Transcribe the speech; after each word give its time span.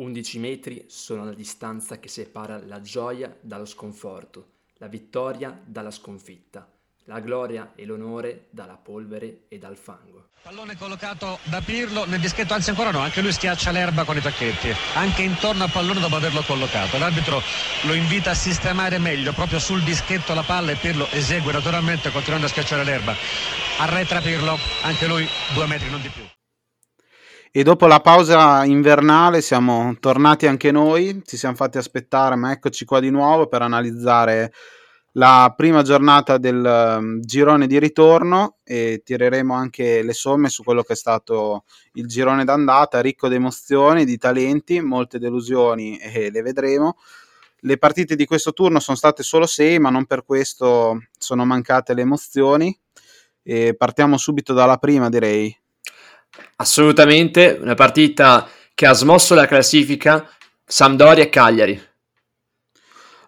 11 0.00 0.38
metri 0.38 0.84
sono 0.88 1.24
la 1.24 1.34
distanza 1.34 1.98
che 1.98 2.08
separa 2.08 2.58
la 2.64 2.80
gioia 2.80 3.36
dallo 3.40 3.66
sconforto, 3.66 4.52
la 4.78 4.88
vittoria 4.88 5.60
dalla 5.64 5.90
sconfitta 5.90 6.66
la 7.10 7.18
gloria 7.18 7.72
e 7.74 7.84
l'onore 7.84 8.46
dalla 8.50 8.76
polvere 8.76 9.42
e 9.48 9.58
dal 9.58 9.76
fango. 9.76 10.28
Pallone 10.42 10.76
collocato 10.76 11.40
da 11.44 11.60
Pirlo 11.60 12.06
nel 12.06 12.20
dischetto, 12.20 12.54
anzi 12.54 12.70
ancora 12.70 12.92
no, 12.92 13.00
anche 13.00 13.20
lui 13.20 13.32
schiaccia 13.32 13.72
l'erba 13.72 14.04
con 14.04 14.16
i 14.16 14.20
tacchetti, 14.20 14.72
anche 14.94 15.22
intorno 15.22 15.64
al 15.64 15.70
pallone 15.70 15.98
dopo 15.98 16.14
averlo 16.14 16.42
collocato. 16.42 16.98
L'arbitro 16.98 17.42
lo 17.82 17.94
invita 17.94 18.30
a 18.30 18.34
sistemare 18.34 18.98
meglio, 18.98 19.32
proprio 19.32 19.58
sul 19.58 19.82
dischetto 19.82 20.34
la 20.34 20.44
palla 20.44 20.70
e 20.70 20.76
Pirlo 20.76 21.08
esegue 21.10 21.52
naturalmente 21.52 22.10
continuando 22.10 22.46
a 22.46 22.48
schiacciare 22.48 22.84
l'erba. 22.84 23.14
Arretra 23.78 24.20
Pirlo, 24.20 24.56
anche 24.82 25.06
lui 25.06 25.28
due 25.52 25.66
metri, 25.66 25.90
non 25.90 26.00
di 26.00 26.08
più. 26.08 26.22
E 27.52 27.64
dopo 27.64 27.88
la 27.88 27.98
pausa 27.98 28.64
invernale 28.64 29.40
siamo 29.40 29.96
tornati 29.98 30.46
anche 30.46 30.70
noi, 30.70 31.20
ci 31.24 31.36
siamo 31.36 31.56
fatti 31.56 31.78
aspettare, 31.78 32.36
ma 32.36 32.52
eccoci 32.52 32.84
qua 32.84 33.00
di 33.00 33.10
nuovo 33.10 33.48
per 33.48 33.60
analizzare 33.62 34.52
la 35.14 35.52
prima 35.56 35.82
giornata 35.82 36.38
del 36.38 36.64
um, 36.64 37.20
girone 37.20 37.66
di 37.66 37.80
ritorno 37.80 38.58
e 38.62 39.02
tireremo 39.04 39.52
anche 39.52 40.02
le 40.02 40.12
somme 40.12 40.48
su 40.48 40.62
quello 40.62 40.84
che 40.84 40.92
è 40.92 40.96
stato 40.96 41.64
il 41.94 42.06
girone 42.06 42.44
d'andata, 42.44 43.00
ricco 43.00 43.26
di 43.26 43.34
emozioni, 43.34 44.04
di 44.04 44.16
talenti, 44.16 44.80
molte 44.80 45.18
delusioni 45.18 45.98
e 45.98 46.30
le 46.30 46.42
vedremo. 46.42 46.98
Le 47.62 47.78
partite 47.78 48.14
di 48.14 48.26
questo 48.26 48.52
turno 48.52 48.78
sono 48.78 48.96
state 48.96 49.24
solo 49.24 49.46
sei, 49.46 49.80
ma 49.80 49.90
non 49.90 50.06
per 50.06 50.24
questo 50.24 51.00
sono 51.18 51.44
mancate 51.44 51.94
le 51.94 52.02
emozioni. 52.02 52.78
E 53.42 53.74
partiamo 53.74 54.16
subito 54.18 54.52
dalla 54.52 54.76
prima, 54.76 55.08
direi. 55.08 55.59
Assolutamente, 56.56 57.58
una 57.60 57.74
partita 57.74 58.48
che 58.74 58.86
ha 58.86 58.92
smosso 58.92 59.34
la 59.34 59.46
classifica 59.46 60.28
Sampdoria 60.64 61.24
e 61.24 61.28
Cagliari 61.28 61.88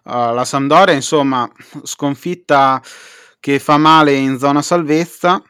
Uh, 0.03 0.33
la 0.33 0.43
Sampdoria, 0.43 0.93
insomma, 0.93 1.49
sconfitta 1.83 2.81
che 3.39 3.59
fa 3.59 3.77
male 3.77 4.13
in 4.13 4.37
zona 4.37 4.61
salvezza. 4.61 5.41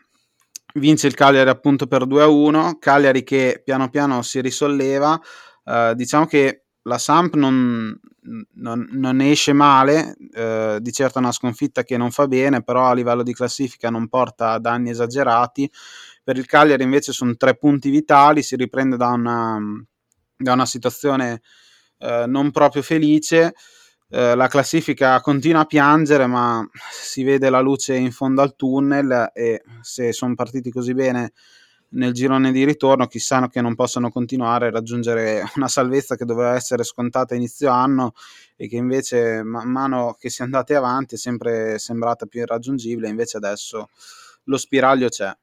Vince 0.76 1.08
il 1.08 1.16
Cagliari 1.16 1.50
appunto 1.50 1.88
per 1.88 2.06
2-1. 2.06 2.78
Cagliari 2.78 3.24
che 3.24 3.62
piano 3.64 3.90
piano 3.90 4.22
si 4.22 4.42
risolleva. 4.42 5.20
Uh, 5.64 5.94
diciamo 5.96 6.28
che 6.28 6.66
la 6.84 7.00
Samp 7.00 7.34
non, 7.34 8.00
non, 8.56 8.88
non 8.92 9.22
esce 9.22 9.54
male, 9.54 10.16
uh, 10.20 10.80
di 10.80 10.92
certo 10.92 11.18
è 11.18 11.22
una 11.22 11.32
sconfitta 11.32 11.84
che 11.84 11.98
non 11.98 12.12
fa 12.12 12.28
bene, 12.28 12.62
però 12.62 12.86
a 12.86 12.94
livello 12.94 13.24
di 13.24 13.34
classifica 13.34 13.90
non 13.90 14.08
porta 14.08 14.60
danni 14.60 14.92
esagerati. 14.92 15.70
Per 16.24 16.38
il 16.38 16.46
Cagliari 16.46 16.84
invece 16.84 17.12
sono 17.12 17.36
tre 17.36 17.56
punti 17.58 17.90
vitali, 17.90 18.44
si 18.44 18.56
riprende 18.56 18.96
da 18.96 19.10
una, 19.10 19.60
da 20.36 20.54
una 20.54 20.66
situazione 20.66 21.42
uh, 22.00 22.28
non 22.28 22.52
proprio 22.52 22.82
felice. 22.82 23.54
Eh, 24.10 24.36
la 24.36 24.48
classifica 24.48 25.20
continua 25.22 25.62
a 25.62 25.66
piangere, 25.66 26.28
ma 26.28 26.64
si 26.92 27.24
vede 27.24 27.50
la 27.50 27.62
luce 27.62 27.96
in 27.96 28.12
fondo 28.12 28.44
al 28.44 28.56
tunnel 28.56 29.32
e 29.34 29.64
se 29.82 30.14
sono 30.14 30.36
partiti 30.36 30.70
così 30.70 30.94
bene 30.94 31.34
nel 31.94 32.14
girone 32.14 32.52
di 32.52 32.64
ritorno, 32.64 33.08
chissà 33.08 33.48
che 33.48 33.62
non 33.62 33.76
possano 33.76 34.10
continuare 34.10 34.68
a 34.68 34.72
raggiungere 34.72 35.44
una 35.56 35.68
salvezza 35.68 36.16
che 36.16 36.26
doveva 36.26 36.54
essere 36.54 36.84
scontata 36.84 37.36
inizio 37.36 37.72
anno 37.72 38.14
e 38.56 38.68
che 38.68 38.76
invece 38.76 39.44
man 39.44 39.70
mano 39.70 40.16
che 40.20 40.30
si 40.30 40.42
è 40.42 40.46
andati 40.46 40.74
avanti 40.74 41.16
è 41.16 41.18
sempre 41.18 41.80
sembrata 41.80 42.28
più 42.28 42.42
irraggiungibile, 42.42 43.10
invece 43.10 43.38
adesso 43.38 43.90
lo 44.44 44.58
spiraglio 44.58 45.10
c'è. 45.10 45.36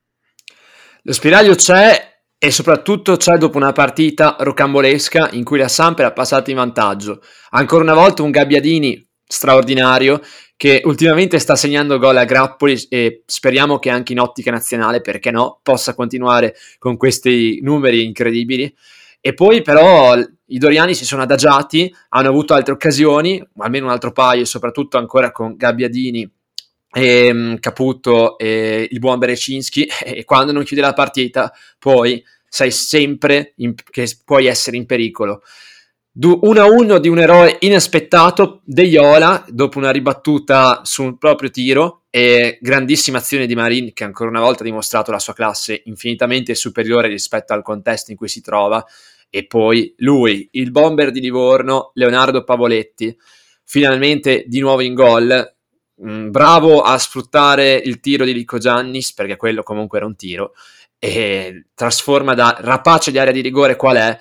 Lo 1.04 1.12
spiraglio 1.12 1.54
c'è 1.54 2.08
e 2.36 2.50
soprattutto 2.50 3.16
c'è 3.16 3.36
dopo 3.38 3.56
una 3.56 3.72
partita 3.72 4.36
rocambolesca 4.38 5.30
in 5.32 5.44
cui 5.44 5.58
la 5.58 5.68
Samp 5.68 5.98
era 5.98 6.12
passata 6.12 6.50
in 6.50 6.56
vantaggio. 6.56 7.22
Ancora 7.50 7.82
una 7.82 7.94
volta 7.94 8.22
un 8.22 8.30
Gabbiadini 8.30 9.02
straordinario 9.26 10.20
che 10.56 10.82
ultimamente 10.84 11.38
sta 11.38 11.56
segnando 11.56 11.98
gol 11.98 12.18
a 12.18 12.24
grappoli 12.24 12.78
e 12.90 13.22
speriamo 13.24 13.78
che 13.78 13.88
anche 13.88 14.12
in 14.12 14.20
ottica 14.20 14.50
nazionale, 14.50 15.00
perché 15.00 15.30
no, 15.30 15.60
possa 15.62 15.94
continuare 15.94 16.54
con 16.78 16.98
questi 16.98 17.60
numeri 17.62 18.04
incredibili. 18.04 18.70
E 19.22 19.32
poi 19.32 19.62
però 19.62 20.18
i 20.18 20.58
Doriani 20.58 20.94
si 20.94 21.06
sono 21.06 21.22
adagiati, 21.22 21.94
hanno 22.10 22.28
avuto 22.28 22.52
altre 22.52 22.74
occasioni, 22.74 23.42
almeno 23.56 23.86
un 23.86 23.92
altro 23.92 24.12
paio, 24.12 24.44
soprattutto 24.44 24.98
ancora 24.98 25.32
con 25.32 25.56
Gabbiadini 25.56 26.30
e 26.92 27.26
ehm, 27.26 27.60
Caputo 27.60 28.36
e 28.38 28.88
il 28.90 28.98
buon 28.98 29.18
Berecinski 29.18 29.88
e 30.04 30.24
quando 30.24 30.52
non 30.52 30.64
chiude 30.64 30.82
la 30.82 30.92
partita 30.92 31.52
poi 31.78 32.22
sai 32.48 32.70
sempre 32.72 33.52
in, 33.56 33.74
che 33.74 34.08
puoi 34.24 34.46
essere 34.46 34.76
in 34.76 34.86
pericolo. 34.86 35.42
1-1 36.18 36.98
di 36.98 37.08
un 37.08 37.20
eroe 37.20 37.56
inaspettato 37.60 38.60
De 38.64 38.82
Iola 38.82 39.44
dopo 39.48 39.78
una 39.78 39.92
ribattuta 39.92 40.80
sul 40.82 41.16
proprio 41.16 41.50
tiro 41.50 42.02
e 42.10 42.58
grandissima 42.60 43.18
azione 43.18 43.46
di 43.46 43.54
Marin 43.54 43.92
che 43.92 44.02
ancora 44.02 44.28
una 44.28 44.40
volta 44.40 44.62
ha 44.62 44.66
dimostrato 44.66 45.12
la 45.12 45.20
sua 45.20 45.34
classe 45.34 45.82
infinitamente 45.84 46.56
superiore 46.56 47.06
rispetto 47.06 47.52
al 47.52 47.62
contesto 47.62 48.10
in 48.10 48.16
cui 48.16 48.28
si 48.28 48.40
trova. 48.40 48.84
E 49.30 49.46
poi 49.46 49.94
lui, 49.98 50.48
il 50.52 50.72
bomber 50.72 51.12
di 51.12 51.20
Livorno, 51.20 51.92
Leonardo 51.94 52.42
Pavoletti 52.42 53.16
finalmente 53.64 54.42
di 54.48 54.58
nuovo 54.58 54.80
in 54.80 54.94
gol 54.94 55.54
bravo 56.02 56.80
a 56.80 56.96
sfruttare 56.98 57.74
il 57.74 58.00
tiro 58.00 58.24
di 58.24 58.32
Lico 58.32 58.58
Giannis, 58.58 59.12
perché 59.12 59.36
quello 59.36 59.62
comunque 59.62 59.98
era 59.98 60.06
un 60.06 60.16
tiro, 60.16 60.52
e 60.98 61.66
trasforma 61.74 62.34
da 62.34 62.56
rapace 62.60 63.10
di 63.10 63.18
area 63.18 63.32
di 63.32 63.40
rigore 63.40 63.76
qual 63.76 63.96
è, 63.96 64.18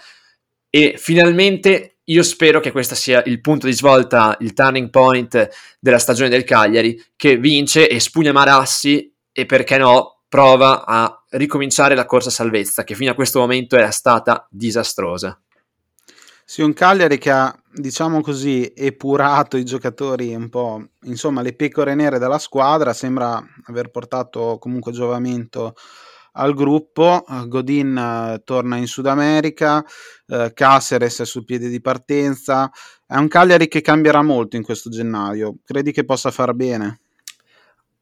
e 0.69 0.95
finalmente 0.97 1.97
io 2.05 2.23
spero 2.23 2.59
che 2.59 2.71
questo 2.71 2.95
sia 2.95 3.23
il 3.25 3.39
punto 3.39 3.67
di 3.67 3.73
svolta, 3.73 4.35
il 4.39 4.53
turning 4.53 4.89
point 4.89 5.49
della 5.79 5.99
stagione 5.99 6.29
del 6.29 6.43
Cagliari, 6.43 7.01
che 7.15 7.37
vince 7.37 7.87
e 7.87 7.99
spugna 7.99 8.31
Marassi 8.31 9.13
e 9.31 9.45
perché 9.45 9.77
no, 9.77 10.23
prova 10.27 10.85
a 10.85 11.23
ricominciare 11.31 11.95
la 11.95 12.05
corsa 12.05 12.29
salvezza, 12.29 12.83
che 12.83 12.95
fino 12.95 13.11
a 13.11 13.15
questo 13.15 13.39
momento 13.39 13.75
era 13.75 13.91
stata 13.91 14.47
disastrosa. 14.49 15.39
Sì, 16.51 16.63
un 16.63 16.73
Cagliari 16.73 17.19
che 17.19 17.29
ha, 17.29 17.55
diciamo 17.71 18.21
così, 18.21 18.73
epurato 18.75 19.55
i 19.55 19.63
giocatori 19.63 20.33
un 20.33 20.49
po', 20.49 20.83
insomma, 21.03 21.43
le 21.43 21.53
pecore 21.53 21.93
nere 21.93 22.17
della 22.17 22.39
squadra, 22.39 22.91
sembra 22.91 23.39
aver 23.65 23.91
portato 23.91 24.57
comunque 24.59 24.91
giovamento 24.91 25.75
al 26.33 26.55
gruppo. 26.55 27.23
Godin 27.45 27.95
uh, 27.95 28.41
torna 28.43 28.77
in 28.77 28.87
Sud 28.87 29.05
America, 29.05 29.85
uh, 30.25 30.51
Caceres 30.51 31.19
è 31.19 31.25
sul 31.25 31.45
piede 31.45 31.69
di 31.69 31.81
partenza. 31.81 32.71
È 33.05 33.15
un 33.15 33.27
Cagliari 33.27 33.67
che 33.67 33.81
cambierà 33.81 34.23
molto 34.23 34.55
in 34.55 34.63
questo 34.63 34.89
gennaio. 34.89 35.57
Credi 35.63 35.91
che 35.91 36.03
possa 36.03 36.31
far 36.31 36.55
bene? 36.55 37.01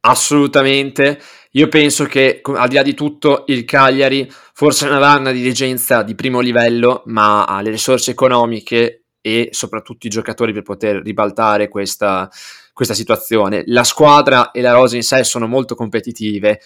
Assolutamente. 0.01 1.19
Io 1.51 1.67
penso 1.69 2.05
che 2.05 2.41
al 2.43 2.67
di 2.67 2.75
là 2.75 2.83
di 2.83 2.93
tutto 2.93 3.43
il 3.47 3.65
Cagliari 3.65 4.29
forse 4.53 4.85
non 4.85 4.95
avrà 4.95 5.15
una 5.19 5.31
dirigenza 5.31 6.03
di 6.03 6.15
primo 6.15 6.39
livello, 6.39 7.03
ma 7.05 7.45
ha 7.45 7.61
le 7.61 7.71
risorse 7.71 8.11
economiche 8.11 9.05
e 9.21 9.49
soprattutto 9.51 10.07
i 10.07 10.09
giocatori 10.09 10.53
per 10.53 10.61
poter 10.61 11.01
ribaltare 11.01 11.67
questa, 11.67 12.29
questa 12.73 12.93
situazione. 12.93 13.63
La 13.65 13.83
squadra 13.83 14.51
e 14.51 14.61
la 14.61 14.71
rosa 14.71 14.95
in 14.95 15.03
sé 15.03 15.23
sono 15.23 15.47
molto 15.47 15.75
competitive. 15.75 16.61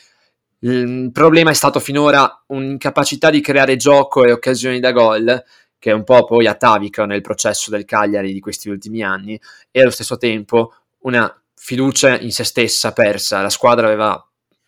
Il 0.59 1.09
problema 1.11 1.49
è 1.49 1.55
stato 1.55 1.79
finora 1.79 2.43
un'incapacità 2.47 3.29
di 3.31 3.41
creare 3.41 3.77
gioco 3.77 4.23
e 4.25 4.31
occasioni 4.31 4.79
da 4.79 4.91
gol, 4.91 5.43
che 5.79 5.89
è 5.89 5.93
un 5.93 6.03
po' 6.03 6.25
poi 6.25 6.45
atavica 6.45 7.05
nel 7.05 7.21
processo 7.21 7.71
del 7.71 7.85
Cagliari 7.85 8.31
di 8.31 8.39
questi 8.39 8.69
ultimi 8.69 9.01
anni, 9.01 9.39
e 9.71 9.81
allo 9.81 9.89
stesso 9.89 10.17
tempo 10.17 10.75
una 10.99 11.41
fiducia 11.63 12.19
in 12.19 12.31
se 12.31 12.44
stessa 12.44 12.91
persa, 12.91 13.39
la 13.39 13.51
squadra 13.51 13.85
aveva 13.85 14.19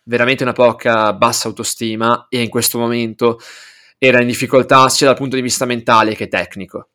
veramente 0.04 0.44
una 0.44 0.52
poca 0.52 1.12
bassa 1.12 1.48
autostima 1.48 2.28
e 2.28 2.40
in 2.40 2.48
questo 2.48 2.78
momento 2.78 3.40
era 3.98 4.20
in 4.20 4.28
difficoltà 4.28 4.88
sia 4.88 5.08
dal 5.08 5.16
punto 5.16 5.34
di 5.34 5.42
vista 5.42 5.64
mentale 5.64 6.14
che 6.14 6.28
tecnico. 6.28 6.90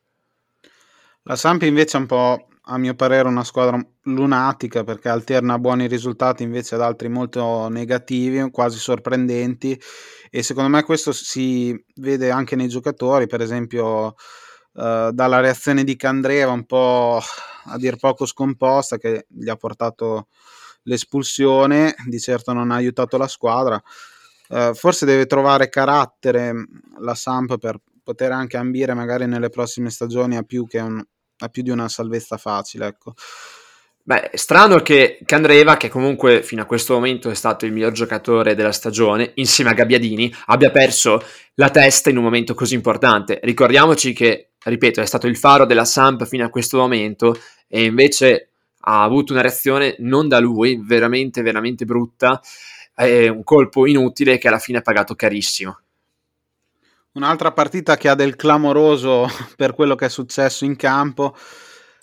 La 1.24 1.36
Samp 1.36 1.62
invece 1.62 1.98
è 1.98 2.00
un 2.00 2.06
po', 2.06 2.48
a 2.62 2.78
mio 2.78 2.94
parere, 2.94 3.28
una 3.28 3.44
squadra 3.44 3.78
lunatica 4.04 4.84
perché 4.84 5.10
alterna 5.10 5.58
buoni 5.58 5.86
risultati 5.86 6.44
invece 6.44 6.76
ad 6.76 6.80
altri 6.80 7.10
molto 7.10 7.68
negativi, 7.68 8.50
quasi 8.50 8.78
sorprendenti 8.78 9.78
e 10.30 10.42
secondo 10.42 10.70
me 10.70 10.82
questo 10.82 11.12
si 11.12 11.78
vede 11.96 12.30
anche 12.30 12.56
nei 12.56 12.68
giocatori, 12.68 13.26
per 13.26 13.42
esempio 13.42 14.14
uh, 14.72 15.10
dalla 15.10 15.40
reazione 15.40 15.84
di 15.84 15.96
Candreva 15.96 16.52
un 16.52 16.64
po' 16.64 17.20
a 17.64 17.76
dir 17.76 17.96
poco 17.96 18.26
scomposta 18.26 18.96
che 18.96 19.26
gli 19.28 19.48
ha 19.48 19.56
portato 19.56 20.28
l'espulsione, 20.84 21.94
di 22.06 22.18
certo 22.18 22.52
non 22.52 22.70
ha 22.70 22.76
aiutato 22.76 23.16
la 23.16 23.28
squadra. 23.28 23.80
Uh, 24.48 24.74
forse 24.74 25.06
deve 25.06 25.26
trovare 25.26 25.68
carattere 25.68 26.52
mm, 26.52 26.64
la 27.00 27.14
Samp 27.14 27.58
per 27.58 27.78
poter 28.02 28.32
anche 28.32 28.56
ambire 28.56 28.94
magari 28.94 29.26
nelle 29.26 29.48
prossime 29.48 29.90
stagioni 29.90 30.36
a 30.36 30.42
più, 30.42 30.66
un, 30.72 31.04
a 31.38 31.48
più 31.48 31.62
di 31.62 31.70
una 31.70 31.88
salvezza 31.88 32.36
facile. 32.36 32.86
Ecco. 32.86 33.14
Beh, 34.02 34.30
strano 34.34 34.80
che 34.80 35.18
Candreva, 35.24 35.76
che 35.76 35.88
comunque 35.88 36.42
fino 36.42 36.62
a 36.62 36.66
questo 36.66 36.94
momento 36.94 37.30
è 37.30 37.34
stato 37.34 37.66
il 37.66 37.72
miglior 37.72 37.92
giocatore 37.92 38.54
della 38.54 38.72
stagione, 38.72 39.32
insieme 39.34 39.70
a 39.70 39.74
Gabbiadini, 39.74 40.32
abbia 40.46 40.70
perso 40.70 41.22
la 41.54 41.70
testa 41.70 42.10
in 42.10 42.16
un 42.16 42.24
momento 42.24 42.54
così 42.54 42.74
importante. 42.74 43.38
Ricordiamoci 43.42 44.12
che 44.12 44.50
ripeto, 44.62 45.00
è 45.00 45.06
stato 45.06 45.26
il 45.26 45.36
faro 45.36 45.64
della 45.64 45.84
Samp 45.84 46.26
fino 46.26 46.44
a 46.44 46.50
questo 46.50 46.78
momento 46.78 47.38
e 47.66 47.84
invece 47.84 48.50
ha 48.80 49.02
avuto 49.02 49.32
una 49.32 49.42
reazione 49.42 49.96
non 49.98 50.28
da 50.28 50.38
lui, 50.38 50.80
veramente, 50.82 51.42
veramente 51.42 51.84
brutta, 51.84 52.40
è 52.94 53.28
un 53.28 53.44
colpo 53.44 53.86
inutile 53.86 54.38
che 54.38 54.48
alla 54.48 54.58
fine 54.58 54.78
ha 54.78 54.82
pagato 54.82 55.14
carissimo. 55.14 55.78
Un'altra 57.12 57.52
partita 57.52 57.96
che 57.96 58.08
ha 58.08 58.14
del 58.14 58.36
clamoroso 58.36 59.28
per 59.56 59.74
quello 59.74 59.94
che 59.94 60.06
è 60.06 60.10
successo 60.10 60.64
in 60.64 60.76
campo 60.76 61.36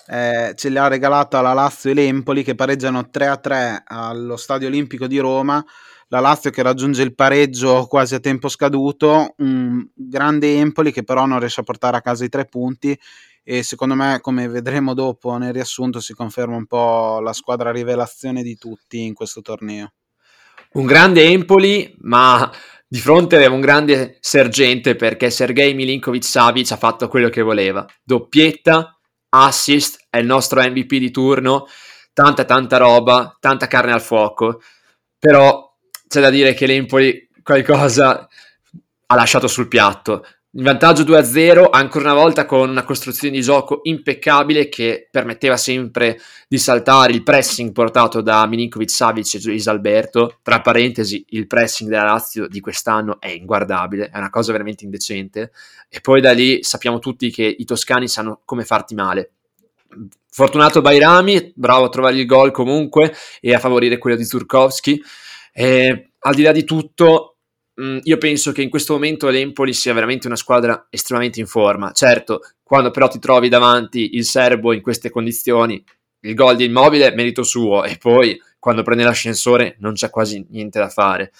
eh, 0.07 0.53
ce 0.55 0.69
l'ha 0.69 0.87
regalata 0.87 1.41
la 1.41 1.53
Lazio 1.53 1.91
e 1.91 1.93
l'Empoli 1.93 2.43
che 2.43 2.55
pareggiano 2.55 3.09
3-3 3.11 3.83
allo 3.85 4.37
Stadio 4.37 4.67
Olimpico 4.67 5.07
di 5.07 5.19
Roma. 5.19 5.63
La 6.09 6.21
Lazio 6.21 6.49
che 6.51 6.61
raggiunge 6.61 7.03
il 7.03 7.13
pareggio 7.13 7.85
quasi 7.85 8.15
a 8.15 8.19
tempo 8.19 8.47
scaduto, 8.47 9.35
un 9.37 9.85
grande 9.93 10.57
Empoli 10.57 10.91
che 10.93 11.03
però 11.03 11.25
non 11.25 11.39
riesce 11.39 11.59
a 11.59 11.63
portare 11.63 11.97
a 11.97 12.01
casa 12.01 12.23
i 12.23 12.29
tre 12.29 12.45
punti 12.45 12.97
e 13.49 13.63
secondo 13.63 13.95
me, 13.95 14.19
come 14.19 14.49
vedremo 14.49 14.93
dopo 14.93 15.37
nel 15.37 15.53
riassunto, 15.53 16.01
si 16.01 16.13
conferma 16.13 16.57
un 16.57 16.65
po' 16.65 17.21
la 17.21 17.31
squadra 17.31 17.71
rivelazione 17.71 18.43
di 18.43 18.57
tutti 18.57 19.05
in 19.05 19.13
questo 19.13 19.41
torneo. 19.41 19.93
Un 20.73 20.85
grande 20.85 21.23
Empoli, 21.23 21.95
ma 21.99 22.51
di 22.85 22.99
fronte 22.99 23.37
aveva 23.37 23.53
un 23.53 23.61
grande 23.61 24.17
sergente 24.19 24.97
perché 24.97 25.29
Sergei 25.29 25.73
Milinkovic 25.73 26.25
Savic 26.25 26.71
ha 26.71 26.75
fatto 26.75 27.07
quello 27.07 27.29
che 27.29 27.41
voleva. 27.41 27.85
Doppietta, 28.03 28.96
assist, 29.45 30.05
è 30.09 30.17
il 30.17 30.25
nostro 30.25 30.61
MVP 30.61 30.95
di 30.95 31.11
turno, 31.11 31.67
tanta 32.13 32.45
tanta 32.45 32.77
roba, 32.77 33.35
tanta 33.39 33.67
carne 33.67 33.93
al 33.93 34.01
fuoco, 34.01 34.61
però 35.19 35.75
c'è 36.07 36.21
da 36.21 36.29
dire 36.29 36.53
che 36.53 36.65
l'Empoli 36.65 37.29
qualcosa 37.43 38.27
ha 39.05 39.15
lasciato 39.15 39.47
sul 39.47 39.67
piatto. 39.67 40.25
Il 40.57 40.63
vantaggio 40.63 41.03
2-0, 41.03 41.67
ancora 41.69 42.11
una 42.11 42.19
volta 42.19 42.47
con 42.47 42.67
una 42.67 42.83
costruzione 42.83 43.35
di 43.35 43.43
gioco 43.43 43.81
impeccabile 43.83 44.69
che 44.69 45.07
permetteva 45.11 45.55
sempre 45.55 46.19
di 46.47 46.57
saltare 46.57 47.13
il 47.13 47.21
pressing 47.21 47.71
portato 47.71 48.21
da 48.21 48.43
Milinkovic 48.47 48.89
Savic 48.89 49.35
e 49.35 49.39
Luis 49.43 49.67
Alberto. 49.67 50.39
Tra 50.41 50.61
parentesi, 50.61 51.23
il 51.29 51.45
pressing 51.45 51.91
della 51.91 52.05
Lazio 52.05 52.47
di 52.47 52.59
quest'anno 52.59 53.21
è 53.21 53.27
inguardabile, 53.27 54.09
è 54.09 54.17
una 54.17 54.31
cosa 54.31 54.51
veramente 54.51 54.83
indecente. 54.83 55.51
E 55.89 56.01
poi 56.01 56.21
da 56.21 56.31
lì 56.31 56.63
sappiamo 56.63 56.97
tutti 56.97 57.29
che 57.29 57.55
i 57.55 57.63
toscani 57.63 58.07
sanno 58.07 58.41
come 58.43 58.65
farti 58.65 58.95
male. 58.95 59.33
Fortunato 60.27 60.81
Bairami, 60.81 61.53
bravo 61.53 61.85
a 61.85 61.89
trovare 61.89 62.15
il 62.15 62.25
gol 62.25 62.49
comunque 62.49 63.13
e 63.41 63.53
a 63.53 63.59
favorire 63.59 63.99
quello 63.99 64.15
di 64.15 64.25
Zurkowski. 64.25 64.99
E, 65.53 66.13
al 66.17 66.33
di 66.33 66.41
là 66.41 66.51
di 66.51 66.63
tutto, 66.63 67.36
Mm, 67.79 67.99
io 68.03 68.17
penso 68.17 68.51
che 68.51 68.63
in 68.63 68.69
questo 68.69 68.93
momento 68.93 69.29
l'Empoli 69.29 69.73
sia 69.73 69.93
veramente 69.93 70.27
una 70.27 70.35
squadra 70.35 70.87
estremamente 70.89 71.39
in 71.39 71.45
forma. 71.45 71.91
Certo, 71.91 72.41
quando 72.63 72.91
però 72.91 73.07
ti 73.07 73.19
trovi 73.19 73.49
davanti 73.49 74.15
il 74.15 74.25
serbo 74.25 74.73
in 74.73 74.81
queste 74.81 75.09
condizioni, 75.09 75.83
il 76.21 76.33
gol 76.33 76.55
di 76.55 76.65
Immobile 76.65 77.13
merito 77.13 77.43
suo 77.43 77.83
e 77.83 77.97
poi 77.97 78.41
quando 78.57 78.81
prende 78.81 79.03
l'ascensore 79.03 79.75
non 79.79 79.93
c'è 79.93 80.09
quasi 80.09 80.45
niente 80.49 80.79
da 80.79 80.89
fare. 80.89 81.31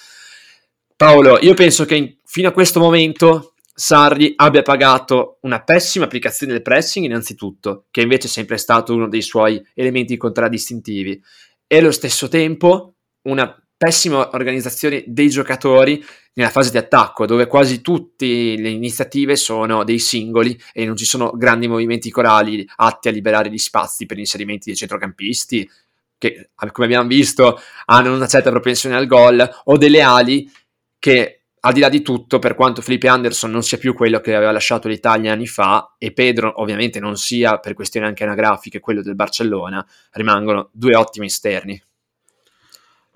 Paolo, 0.95 1.39
io 1.41 1.53
penso 1.53 1.85
che 1.85 1.95
in, 1.95 2.15
fino 2.23 2.47
a 2.49 2.53
questo 2.53 2.79
momento 2.79 3.53
Sarri 3.79 4.33
abbia 4.35 4.63
pagato 4.63 5.37
una 5.41 5.61
pessima 5.61 6.05
applicazione 6.05 6.53
del 6.53 6.63
pressing 6.63 7.05
innanzitutto, 7.05 7.85
che 7.91 8.01
invece 8.01 8.27
è 8.27 8.29
sempre 8.29 8.57
stato 8.57 8.93
uno 8.93 9.07
dei 9.07 9.21
suoi 9.21 9.63
elementi 9.75 10.17
contraddistintivi, 10.17 11.21
e 11.67 11.77
allo 11.77 11.91
stesso 11.91 12.27
tempo 12.27 12.95
una 13.23 13.55
pessima 13.77 14.29
organizzazione 14.33 15.03
dei 15.05 15.29
giocatori 15.29 16.03
nella 16.33 16.49
fase 16.49 16.71
di 16.71 16.77
attacco, 16.77 17.25
dove 17.25 17.47
quasi 17.47 17.81
tutte 17.81 18.25
le 18.25 18.69
iniziative 18.69 19.35
sono 19.35 19.83
dei 19.83 19.99
singoli 19.99 20.59
e 20.73 20.85
non 20.85 20.95
ci 20.95 21.05
sono 21.05 21.31
grandi 21.31 21.67
movimenti 21.67 22.09
corali 22.09 22.67
atti 22.75 23.07
a 23.07 23.11
liberare 23.11 23.49
gli 23.49 23.57
spazi 23.57 24.05
per 24.05 24.17
gli 24.17 24.21
inserimenti 24.21 24.65
dei 24.65 24.75
centrocampisti, 24.75 25.69
che 26.17 26.49
come 26.71 26.87
abbiamo 26.87 27.07
visto 27.07 27.59
hanno 27.85 28.15
una 28.15 28.27
certa 28.27 28.49
propensione 28.49 28.95
al 28.95 29.05
gol, 29.05 29.47
o 29.65 29.77
delle 29.77 30.01
ali 30.01 30.51
che 30.99 31.41
al 31.59 31.73
di 31.73 31.79
là 31.79 31.89
di 31.89 32.01
tutto, 32.01 32.39
per 32.39 32.55
quanto 32.55 32.81
Felipe 32.81 33.07
Anderson 33.07 33.51
non 33.51 33.63
sia 33.63 33.77
più 33.77 33.93
quello 33.93 34.19
che 34.19 34.35
aveva 34.35 34.51
lasciato 34.51 34.87
l'Italia 34.87 35.33
anni 35.33 35.47
fa 35.47 35.95
e 35.97 36.13
Pedro 36.13 36.61
ovviamente 36.61 36.99
non 36.99 37.17
sia 37.17 37.57
per 37.57 37.73
questioni 37.73 38.05
anche 38.05 38.23
anagrafiche 38.23 38.79
quello 38.79 39.01
del 39.01 39.15
Barcellona, 39.15 39.85
rimangono 40.11 40.69
due 40.71 40.95
ottimi 40.95 41.25
esterni. 41.25 41.81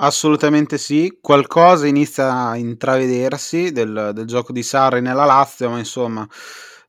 Assolutamente 0.04 0.80
sì, 0.80 1.20
qualcosa 1.22 1.86
inizia 1.86 2.48
a 2.48 2.58
intravedersi 2.58 3.72
del, 3.72 4.10
del 4.16 4.26
gioco 4.26 4.52
di 4.52 4.64
Sarri 4.64 5.00
nella 5.00 5.26
Lazio, 5.26 5.70
ma 5.70 5.78
insomma, 5.78 6.28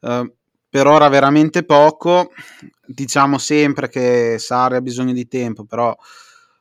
eh, 0.01 0.33
per 0.67 0.87
ora 0.87 1.09
veramente 1.11 1.63
poco. 1.63 2.33
Diciamo 2.87 3.37
sempre 3.37 3.91
che 3.91 4.37
Sarri 4.39 4.77
ha 4.77 4.81
bisogno 4.81 5.13
di 5.13 5.29
tempo, 5.29 5.67
però 5.67 5.95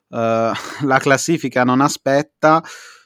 eh, 0.09 0.51
la 0.83 0.97
classifica 0.99 1.63
non 1.63 1.79
aspetta. 1.79 2.61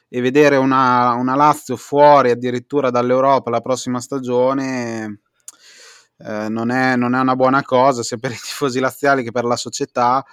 E 0.08 0.20
vedere 0.20 0.56
una, 0.56 1.12
una, 1.12 1.36
Lazio 1.36 1.76
fuori 1.76 2.30
addirittura 2.30 2.90
dall'Europa 2.90 3.50
la 3.50 3.60
prossima 3.60 4.00
stagione 4.00 5.20
eh, 6.18 6.48
non, 6.48 6.70
è, 6.70 6.96
non, 6.96 7.14
è, 7.14 7.20
una 7.20 7.36
buona 7.36 7.62
cosa 7.62 8.02
sia 8.02 8.16
per 8.16 8.30
i 8.32 8.36
tifosi 8.36 8.80
laziali 8.80 9.22
che 9.22 9.32
per 9.32 9.44
la 9.44 9.56
società 9.56 10.24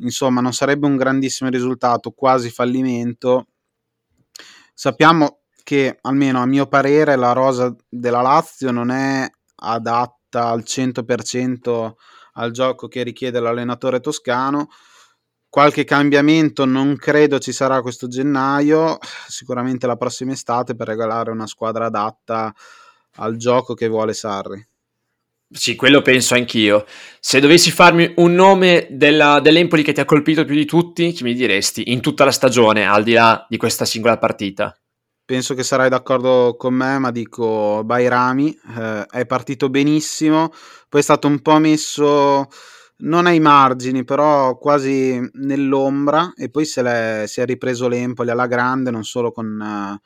insomma 0.00 0.40
non 0.40 0.52
sarebbe 0.52 0.86
un 0.86 0.96
grandissimo 0.96 1.50
risultato, 1.50 2.10
quasi 2.10 2.50
fallimento. 2.50 3.46
Sappiamo 4.74 5.40
che 5.62 5.98
almeno 6.02 6.40
a 6.40 6.46
mio 6.46 6.66
parere 6.66 7.16
la 7.16 7.32
rosa 7.32 7.74
della 7.88 8.22
Lazio 8.22 8.70
non 8.70 8.90
è 8.90 9.28
adatta 9.56 10.48
al 10.48 10.62
100% 10.64 11.92
al 12.34 12.50
gioco 12.52 12.88
che 12.88 13.02
richiede 13.02 13.40
l'allenatore 13.40 14.00
toscano. 14.00 14.68
Qualche 15.48 15.84
cambiamento 15.84 16.64
non 16.64 16.96
credo 16.96 17.38
ci 17.38 17.52
sarà 17.52 17.80
questo 17.80 18.06
gennaio, 18.06 18.98
sicuramente 19.26 19.86
la 19.86 19.96
prossima 19.96 20.32
estate 20.32 20.74
per 20.74 20.86
regalare 20.86 21.30
una 21.30 21.46
squadra 21.46 21.86
adatta 21.86 22.54
al 23.16 23.36
gioco 23.36 23.74
che 23.74 23.88
vuole 23.88 24.12
Sarri. 24.12 24.67
Sì, 25.50 25.76
quello 25.76 26.02
penso 26.02 26.34
anch'io. 26.34 26.84
Se 27.20 27.40
dovessi 27.40 27.70
farmi 27.70 28.12
un 28.16 28.34
nome 28.34 28.86
della, 28.90 29.40
dell'Empoli 29.40 29.82
che 29.82 29.92
ti 29.94 30.00
ha 30.00 30.04
colpito 30.04 30.44
più 30.44 30.54
di 30.54 30.66
tutti, 30.66 31.10
chi 31.12 31.22
mi 31.22 31.32
diresti? 31.32 31.90
In 31.90 32.02
tutta 32.02 32.24
la 32.24 32.30
stagione, 32.32 32.86
al 32.86 33.02
di 33.02 33.12
là 33.14 33.46
di 33.48 33.56
questa 33.56 33.86
singola 33.86 34.18
partita? 34.18 34.76
Penso 35.24 35.54
che 35.54 35.62
sarai 35.62 35.88
d'accordo 35.88 36.54
con 36.58 36.74
me, 36.74 36.98
ma 36.98 37.10
dico 37.10 37.82
Bairami, 37.82 38.58
eh, 38.78 39.06
è 39.06 39.26
partito 39.26 39.70
benissimo, 39.70 40.50
poi 40.88 41.00
è 41.00 41.04
stato 41.04 41.28
un 41.28 41.40
po' 41.40 41.58
messo 41.58 42.48
non 42.98 43.26
ai 43.26 43.40
margini, 43.40 44.04
però 44.04 44.58
quasi 44.58 45.18
nell'ombra. 45.34 46.32
E 46.36 46.50
poi 46.50 46.66
si 46.66 46.80
è 46.80 47.44
ripreso 47.46 47.88
l'Empoli 47.88 48.30
alla 48.30 48.46
grande, 48.46 48.90
non 48.90 49.04
solo 49.04 49.32
con 49.32 49.98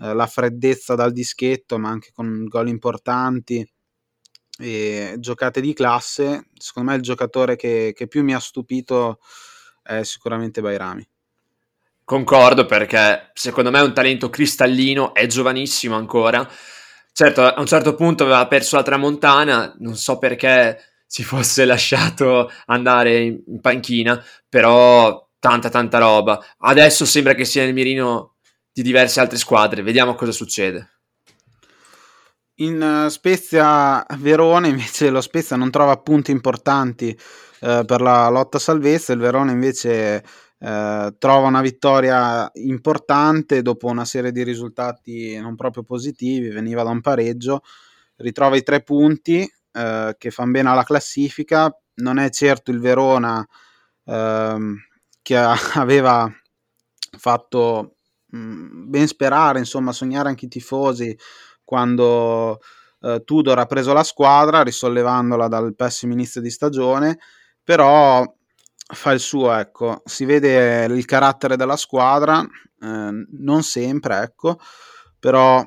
eh, 0.00 0.14
la 0.14 0.26
freddezza 0.26 0.94
dal 0.94 1.12
dischetto, 1.12 1.78
ma 1.78 1.90
anche 1.90 2.08
con 2.12 2.44
gol 2.48 2.68
importanti 2.68 3.66
e 4.58 5.14
giocate 5.18 5.60
di 5.60 5.72
classe. 5.72 6.48
Secondo 6.56 6.90
me 6.90 6.96
il 6.96 7.02
giocatore 7.02 7.56
che, 7.56 7.92
che 7.94 8.08
più 8.08 8.22
mi 8.22 8.34
ha 8.34 8.40
stupito 8.40 9.20
è 9.82 10.02
sicuramente 10.02 10.60
Bairami. 10.60 11.08
Concordo 12.04 12.66
perché 12.66 13.30
secondo 13.34 13.70
me 13.70 13.80
è 13.80 13.82
un 13.82 13.92
talento 13.92 14.30
cristallino, 14.30 15.14
è 15.14 15.26
giovanissimo 15.26 15.94
ancora. 15.94 16.48
Certo, 17.12 17.42
a 17.42 17.60
un 17.60 17.66
certo 17.66 17.94
punto 17.94 18.24
aveva 18.24 18.46
perso 18.46 18.76
la 18.76 18.82
tramontana, 18.82 19.74
non 19.80 19.94
so 19.94 20.18
perché 20.18 20.78
si 21.06 21.22
fosse 21.22 21.64
lasciato 21.66 22.50
andare 22.66 23.22
in 23.24 23.60
panchina, 23.60 24.24
però 24.48 25.28
tanta 25.38 25.68
tanta 25.68 25.98
roba. 25.98 26.42
Adesso 26.58 27.04
sembra 27.04 27.34
che 27.34 27.44
sia 27.44 27.64
nel 27.64 27.74
mirino 27.74 28.36
di 28.72 28.82
diverse 28.82 29.20
altre 29.20 29.38
squadre, 29.38 29.82
vediamo 29.82 30.14
cosa 30.14 30.32
succede. 30.32 30.97
In 32.60 32.82
eh, 32.82 33.10
Spezia 33.10 34.04
Verona 34.18 34.66
invece 34.66 35.10
lo 35.10 35.20
Spezia 35.20 35.54
non 35.54 35.70
trova 35.70 35.96
punti 35.98 36.32
importanti 36.32 37.16
eh, 37.60 37.84
per 37.86 38.00
la 38.00 38.28
lotta 38.28 38.58
salvezza, 38.58 39.12
il 39.12 39.20
Verona 39.20 39.52
invece 39.52 40.24
eh, 40.58 41.14
trova 41.18 41.46
una 41.46 41.60
vittoria 41.60 42.50
importante 42.54 43.62
dopo 43.62 43.86
una 43.86 44.04
serie 44.04 44.32
di 44.32 44.42
risultati 44.42 45.38
non 45.38 45.54
proprio 45.54 45.84
positivi, 45.84 46.48
veniva 46.48 46.82
da 46.82 46.90
un 46.90 47.00
pareggio, 47.00 47.62
ritrova 48.16 48.56
i 48.56 48.64
tre 48.64 48.82
punti 48.82 49.48
eh, 49.72 50.16
che 50.18 50.30
fanno 50.32 50.50
bene 50.50 50.70
alla 50.70 50.82
classifica, 50.82 51.72
non 51.94 52.18
è 52.18 52.28
certo 52.30 52.72
il 52.72 52.80
Verona 52.80 53.46
ehm, 54.04 54.76
che 55.22 55.36
aveva 55.74 56.28
fatto 57.18 57.94
mh, 58.26 58.38
mm, 58.38 58.90
ben 58.90 59.06
sperare, 59.06 59.60
insomma 59.60 59.92
sognare 59.92 60.28
anche 60.28 60.46
i 60.46 60.48
tifosi 60.48 61.16
quando 61.68 62.60
eh, 63.02 63.22
Tudor 63.26 63.58
ha 63.58 63.66
preso 63.66 63.92
la 63.92 64.02
squadra 64.02 64.62
risollevandola 64.62 65.48
dal 65.48 65.74
pessimo 65.74 66.14
inizio 66.14 66.40
di 66.40 66.48
stagione, 66.48 67.18
però 67.62 68.24
fa 68.94 69.10
il 69.10 69.20
suo, 69.20 69.52
ecco, 69.52 70.00
si 70.06 70.24
vede 70.24 70.86
il 70.86 71.04
carattere 71.04 71.56
della 71.56 71.76
squadra, 71.76 72.40
eh, 72.40 73.10
non 73.38 73.62
sempre, 73.62 74.22
ecco, 74.22 74.58
però 75.18 75.62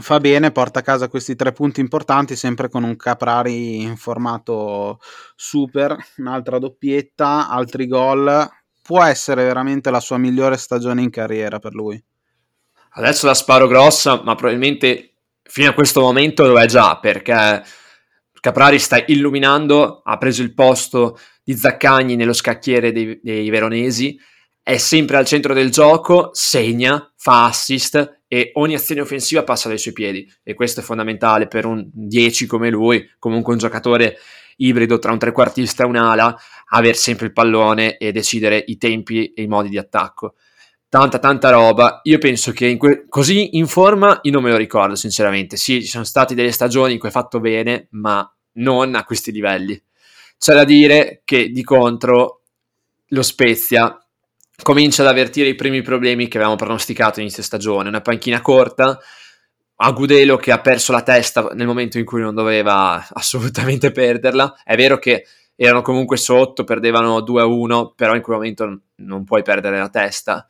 fa 0.00 0.18
bene, 0.18 0.50
porta 0.50 0.78
a 0.78 0.82
casa 0.82 1.08
questi 1.08 1.36
tre 1.36 1.52
punti 1.52 1.80
importanti, 1.80 2.34
sempre 2.34 2.70
con 2.70 2.82
un 2.82 2.96
Caprari 2.96 3.82
in 3.82 3.98
formato 3.98 4.98
super, 5.36 5.94
un'altra 6.16 6.58
doppietta, 6.58 7.50
altri 7.50 7.86
gol. 7.86 8.48
Può 8.80 9.02
essere 9.02 9.44
veramente 9.44 9.90
la 9.90 10.00
sua 10.00 10.16
migliore 10.16 10.56
stagione 10.56 11.02
in 11.02 11.10
carriera 11.10 11.58
per 11.58 11.74
lui. 11.74 12.02
Adesso 12.94 13.26
la 13.26 13.34
sparo 13.34 13.66
grossa, 13.66 14.22
ma 14.22 14.34
probabilmente 14.34 15.14
fino 15.42 15.70
a 15.70 15.74
questo 15.74 16.00
momento 16.00 16.46
lo 16.46 16.58
è 16.58 16.66
già, 16.66 16.98
perché 16.98 17.62
Caprari 18.40 18.78
sta 18.78 19.02
illuminando, 19.06 20.02
ha 20.04 20.18
preso 20.18 20.42
il 20.42 20.52
posto 20.52 21.18
di 21.44 21.56
Zaccagni 21.56 22.16
nello 22.16 22.32
scacchiere 22.32 22.92
dei, 22.92 23.20
dei 23.22 23.48
veronesi, 23.50 24.18
è 24.62 24.76
sempre 24.76 25.16
al 25.16 25.24
centro 25.24 25.54
del 25.54 25.70
gioco, 25.70 26.30
segna, 26.32 27.12
fa 27.16 27.46
assist 27.46 28.20
e 28.28 28.50
ogni 28.54 28.74
azione 28.74 29.00
offensiva 29.00 29.42
passa 29.42 29.68
dai 29.68 29.78
suoi 29.78 29.92
piedi 29.92 30.30
e 30.42 30.54
questo 30.54 30.80
è 30.80 30.82
fondamentale 30.82 31.48
per 31.48 31.66
un 31.66 31.88
10 31.92 32.46
come 32.46 32.70
lui, 32.70 33.10
comunque 33.18 33.52
un 33.52 33.58
giocatore 33.58 34.18
ibrido 34.56 34.98
tra 34.98 35.12
un 35.12 35.18
trequartista 35.18 35.82
e 35.82 35.86
un'ala, 35.86 36.36
aver 36.70 36.96
sempre 36.96 37.26
il 37.26 37.32
pallone 37.32 37.96
e 37.96 38.12
decidere 38.12 38.62
i 38.66 38.76
tempi 38.76 39.32
e 39.32 39.42
i 39.42 39.46
modi 39.48 39.68
di 39.68 39.78
attacco. 39.78 40.34
Tanta 40.92 41.18
tanta 41.18 41.48
roba, 41.48 42.00
io 42.02 42.18
penso 42.18 42.52
che 42.52 42.66
in 42.66 42.76
que- 42.76 43.06
così 43.08 43.56
in 43.56 43.66
forma 43.66 44.18
io 44.24 44.30
non 44.30 44.42
me 44.42 44.50
lo 44.50 44.58
ricordo 44.58 44.94
sinceramente, 44.94 45.56
sì 45.56 45.80
ci 45.80 45.88
sono 45.88 46.04
state 46.04 46.34
delle 46.34 46.52
stagioni 46.52 46.92
in 46.92 46.98
cui 46.98 47.08
ha 47.08 47.12
fatto 47.12 47.40
bene 47.40 47.86
ma 47.92 48.30
non 48.56 48.94
a 48.94 49.02
questi 49.04 49.32
livelli. 49.32 49.82
C'è 50.36 50.52
da 50.52 50.64
dire 50.64 51.22
che 51.24 51.48
di 51.48 51.62
contro 51.64 52.42
lo 53.06 53.22
Spezia 53.22 53.98
comincia 54.62 55.00
ad 55.00 55.08
avvertire 55.08 55.48
i 55.48 55.54
primi 55.54 55.80
problemi 55.80 56.28
che 56.28 56.36
avevamo 56.36 56.56
pronosticato 56.56 57.20
inizio 57.20 57.42
stagione, 57.42 57.88
una 57.88 58.02
panchina 58.02 58.42
corta, 58.42 58.98
Agudelo 59.76 60.36
che 60.36 60.52
ha 60.52 60.60
perso 60.60 60.92
la 60.92 61.02
testa 61.02 61.48
nel 61.54 61.66
momento 61.66 61.96
in 61.96 62.04
cui 62.04 62.20
non 62.20 62.34
doveva 62.34 63.02
assolutamente 63.14 63.92
perderla, 63.92 64.60
è 64.62 64.76
vero 64.76 64.98
che 64.98 65.24
erano 65.54 65.82
comunque 65.82 66.16
sotto, 66.16 66.64
perdevano 66.64 67.18
2-1, 67.20 67.92
però 67.94 68.14
in 68.14 68.22
quel 68.22 68.36
momento 68.36 68.80
non 68.96 69.24
puoi 69.24 69.42
perdere 69.42 69.78
la 69.78 69.88
testa 69.88 70.46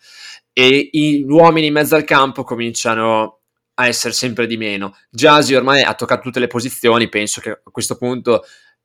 e 0.52 0.88
gli 0.92 1.25
uomini 1.26 1.68
in 1.68 1.73
mezzo 1.73 1.94
al 1.94 2.04
campo 2.04 2.44
cominciano 2.44 3.40
a 3.75 3.87
essere 3.87 4.12
sempre 4.12 4.47
di 4.47 4.56
meno. 4.56 4.94
Giasi 5.11 5.54
ormai 5.54 5.82
ha 5.82 5.94
toccato 5.94 6.23
tutte 6.23 6.40
le 6.40 6.47
posizioni, 6.47 7.09
penso 7.09 7.40
che 7.40 7.50
a 7.50 7.71
questo 7.71 7.97
punto 7.97 8.44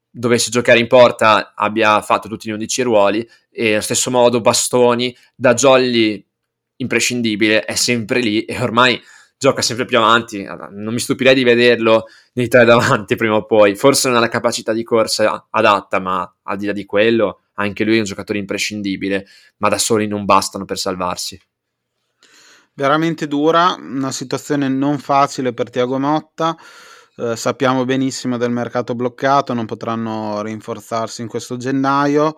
dovesse 0.10 0.50
giocare 0.50 0.80
in 0.80 0.88
porta 0.88 1.54
abbia 1.56 2.02
fatto 2.02 2.28
tutti 2.28 2.48
gli 2.50 2.54
11 2.54 2.82
ruoli 2.82 3.30
e 3.52 3.74
allo 3.74 3.82
stesso 3.82 4.10
modo 4.10 4.42
Bastoni 4.42 5.16
da 5.36 5.54
Jolly 5.54 6.26
imprescindibile 6.78 7.66
è 7.66 7.76
sempre 7.76 8.20
lì 8.20 8.44
e 8.46 8.60
ormai 8.62 9.00
gioca 9.38 9.62
sempre 9.62 9.86
più 9.86 9.98
avanti 9.98 10.44
non 10.44 10.94
mi 10.94 11.00
stupirei 11.00 11.36
di 11.36 11.44
vederlo 11.44 12.06
nei 12.34 12.48
tre 12.48 12.66
davanti 12.66 13.16
prima 13.16 13.36
o 13.36 13.46
poi 13.46 13.76
forse 13.76 14.08
non 14.08 14.18
ha 14.18 14.22
la 14.22 14.30
capacità 14.30 14.74
di 14.74 14.84
corsa 14.84 15.48
adatta 15.50 16.00
ma 16.00 16.36
al 16.44 16.58
di 16.58 16.66
là 16.66 16.74
di 16.74 16.86
quello 16.86 17.42
anche 17.54 17.84
lui 17.84 17.98
è 17.98 18.00
un 18.00 18.06
giocatore 18.06 18.40
imprescindibile 18.40 19.28
ma 19.58 19.70
da 19.70 19.78
soli 19.78 20.08
non 20.08 20.26
bastano 20.26 20.66
per 20.66 20.78
salvarsi 20.78 21.40
veramente 22.74 23.28
dura 23.28 23.76
una 23.78 24.12
situazione 24.12 24.68
non 24.70 24.98
facile 24.98 25.54
per 25.54 25.70
Tiago 25.70 26.00
Motta 26.00 26.58
eh, 27.20 27.36
sappiamo 27.36 27.84
benissimo 27.84 28.38
del 28.38 28.52
mercato 28.52 28.94
bloccato, 28.94 29.56
non 29.56 29.66
potranno 29.66 30.44
rinforzarsi 30.44 31.24
in 31.24 31.28
questo 31.28 31.58
gennaio. 31.58 32.36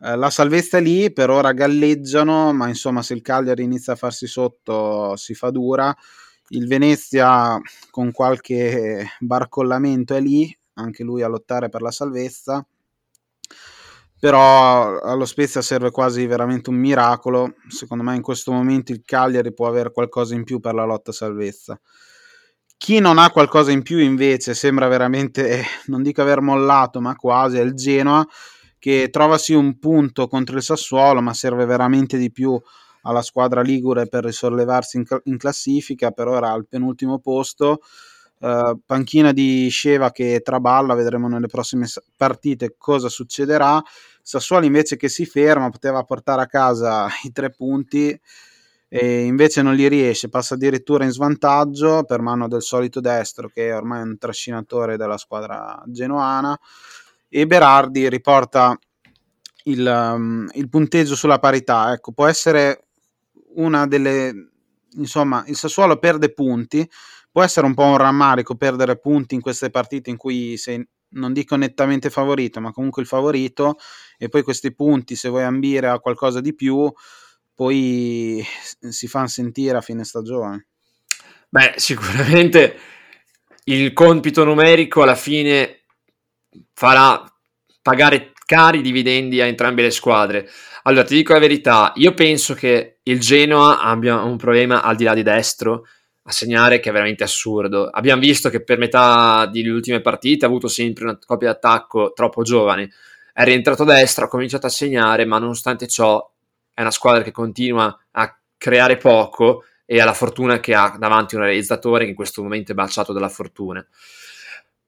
Eh, 0.00 0.16
la 0.16 0.30
salvezza 0.30 0.78
è 0.78 0.80
lì, 0.80 1.12
per 1.12 1.28
ora 1.28 1.52
galleggiano, 1.52 2.54
ma 2.54 2.66
insomma 2.68 3.02
se 3.02 3.12
il 3.12 3.20
Cagliari 3.20 3.62
inizia 3.64 3.92
a 3.92 3.96
farsi 3.96 4.26
sotto 4.26 5.14
si 5.16 5.34
fa 5.34 5.50
dura. 5.50 5.94
Il 6.48 6.66
Venezia 6.66 7.58
con 7.90 8.12
qualche 8.12 9.12
barcollamento 9.18 10.14
è 10.14 10.20
lì, 10.20 10.56
anche 10.74 11.02
lui 11.02 11.22
a 11.22 11.28
lottare 11.28 11.68
per 11.68 11.80
la 11.80 11.90
salvezza. 11.90 12.66
Però 14.18 14.98
allo 15.00 15.24
Spezia 15.24 15.62
serve 15.62 15.90
quasi 15.90 16.26
veramente 16.26 16.70
un 16.70 16.76
miracolo. 16.76 17.54
Secondo 17.68 18.04
me 18.04 18.14
in 18.14 18.22
questo 18.22 18.52
momento 18.52 18.92
il 18.92 19.02
Cagliari 19.04 19.52
può 19.52 19.68
avere 19.68 19.90
qualcosa 19.90 20.34
in 20.34 20.44
più 20.44 20.60
per 20.60 20.74
la 20.74 20.84
lotta 20.84 21.12
salvezza. 21.12 21.80
Chi 22.76 23.00
non 23.00 23.18
ha 23.18 23.30
qualcosa 23.30 23.70
in 23.70 23.82
più 23.82 23.98
invece 23.98 24.52
sembra 24.54 24.88
veramente, 24.88 25.62
non 25.86 26.02
dico 26.02 26.20
aver 26.20 26.40
mollato, 26.40 27.00
ma 27.00 27.16
quasi, 27.16 27.56
è 27.56 27.62
il 27.62 27.74
Genoa 27.74 28.26
che 28.78 29.08
trova 29.10 29.38
sì 29.38 29.54
un 29.54 29.78
punto 29.78 30.28
contro 30.28 30.56
il 30.56 30.62
Sassuolo, 30.62 31.22
ma 31.22 31.32
serve 31.32 31.64
veramente 31.64 32.18
di 32.18 32.30
più 32.30 32.60
alla 33.04 33.22
squadra 33.22 33.62
Ligure 33.62 34.06
per 34.06 34.24
risollevarsi 34.24 34.98
in, 34.98 35.04
in 35.24 35.38
classifica, 35.38 36.10
per 36.10 36.28
ora 36.28 36.50
al 36.50 36.66
penultimo 36.66 37.18
posto. 37.18 37.80
Uh, 38.38 38.78
panchina 38.84 39.32
di 39.32 39.68
Sceva 39.70 40.10
che 40.10 40.42
traballa, 40.44 40.94
vedremo 40.94 41.28
nelle 41.28 41.46
prossime 41.46 41.86
partite 42.16 42.74
cosa 42.76 43.08
succederà. 43.08 43.82
Sassuolo 44.20 44.66
invece 44.66 44.96
che 44.96 45.08
si 45.08 45.24
ferma, 45.24 45.70
poteva 45.70 46.02
portare 46.02 46.42
a 46.42 46.46
casa 46.46 47.08
i 47.22 47.32
tre 47.32 47.50
punti 47.50 48.18
e 48.88 49.24
invece 49.24 49.62
non 49.62 49.74
li 49.74 49.88
riesce, 49.88 50.28
passa 50.28 50.54
addirittura 50.54 51.04
in 51.04 51.10
svantaggio 51.10 52.04
per 52.04 52.20
mano 52.20 52.46
del 52.46 52.62
solito 52.62 53.00
destro 53.00 53.48
che 53.48 53.68
è 53.68 53.74
ormai 53.74 54.02
un 54.02 54.18
trascinatore 54.18 54.96
della 54.96 55.16
squadra 55.16 55.82
genoana 55.86 56.56
e 57.28 57.46
Berardi 57.46 58.08
riporta 58.08 58.78
il, 59.64 59.84
um, 59.84 60.48
il 60.52 60.68
punteggio 60.68 61.16
sulla 61.16 61.38
parità. 61.38 61.92
Ecco, 61.92 62.12
può 62.12 62.26
essere 62.26 62.83
una 63.54 63.86
delle 63.86 64.50
insomma, 64.96 65.44
il 65.46 65.56
Sassuolo 65.56 65.98
perde 65.98 66.32
punti, 66.32 66.88
può 67.30 67.42
essere 67.42 67.66
un 67.66 67.74
po' 67.74 67.84
un 67.84 67.96
rammarico 67.96 68.54
perdere 68.56 68.98
punti 68.98 69.34
in 69.34 69.40
queste 69.40 69.70
partite 69.70 70.10
in 70.10 70.16
cui 70.16 70.56
sei, 70.56 70.86
non 71.10 71.32
dico 71.32 71.56
nettamente 71.56 72.10
favorito, 72.10 72.60
ma 72.60 72.72
comunque 72.72 73.02
il 73.02 73.08
favorito, 73.08 73.76
e 74.18 74.28
poi 74.28 74.42
questi 74.42 74.74
punti, 74.74 75.16
se 75.16 75.28
vuoi 75.28 75.42
ambire 75.42 75.88
a 75.88 75.98
qualcosa 75.98 76.40
di 76.40 76.54
più, 76.54 76.92
poi 77.54 78.44
si 78.88 79.06
fanno 79.06 79.28
sentire 79.28 79.76
a 79.76 79.80
fine 79.80 80.04
stagione. 80.04 80.66
Beh, 81.48 81.74
sicuramente 81.76 82.76
il 83.64 83.92
compito 83.92 84.44
numerico 84.44 85.02
alla 85.02 85.14
fine 85.14 85.84
farà 86.72 87.24
pagare 87.80 88.32
cari 88.44 88.82
dividendi 88.82 89.40
a 89.40 89.46
entrambe 89.46 89.82
le 89.82 89.90
squadre. 89.90 90.48
Allora, 90.86 91.04
ti 91.04 91.14
dico 91.14 91.32
la 91.32 91.38
verità, 91.38 91.92
io 91.96 92.12
penso 92.12 92.52
che 92.52 92.98
il 93.04 93.18
Genoa 93.18 93.80
abbia 93.80 94.22
un 94.22 94.36
problema 94.36 94.82
al 94.82 94.96
di 94.96 95.04
là 95.04 95.14
di 95.14 95.22
destro 95.22 95.86
a 96.24 96.30
segnare 96.30 96.78
che 96.78 96.90
è 96.90 96.92
veramente 96.92 97.24
assurdo. 97.24 97.88
Abbiamo 97.88 98.20
visto 98.20 98.50
che 98.50 98.62
per 98.62 98.76
metà 98.76 99.46
delle 99.50 99.70
ultime 99.70 100.02
partite 100.02 100.44
ha 100.44 100.48
avuto 100.48 100.68
sempre 100.68 101.04
una 101.04 101.18
coppia 101.24 101.52
d'attacco 101.52 102.12
troppo 102.14 102.42
giovane. 102.42 102.90
È 103.32 103.44
rientrato 103.44 103.84
a 103.84 103.86
destra, 103.86 104.26
ha 104.26 104.28
cominciato 104.28 104.66
a 104.66 104.70
segnare, 104.70 105.24
ma 105.24 105.38
nonostante 105.38 105.88
ciò 105.88 106.30
è 106.74 106.82
una 106.82 106.90
squadra 106.90 107.22
che 107.22 107.32
continua 107.32 107.98
a 108.10 108.38
creare 108.58 108.98
poco 108.98 109.64
e 109.86 110.00
ha 110.02 110.04
la 110.04 110.12
fortuna 110.12 110.60
che 110.60 110.74
ha 110.74 110.96
davanti 110.98 111.34
un 111.34 111.42
realizzatore 111.42 112.04
che 112.04 112.10
in 112.10 112.16
questo 112.16 112.42
momento 112.42 112.72
è 112.72 112.74
baciato 112.74 113.14
dalla 113.14 113.30
fortuna. 113.30 113.82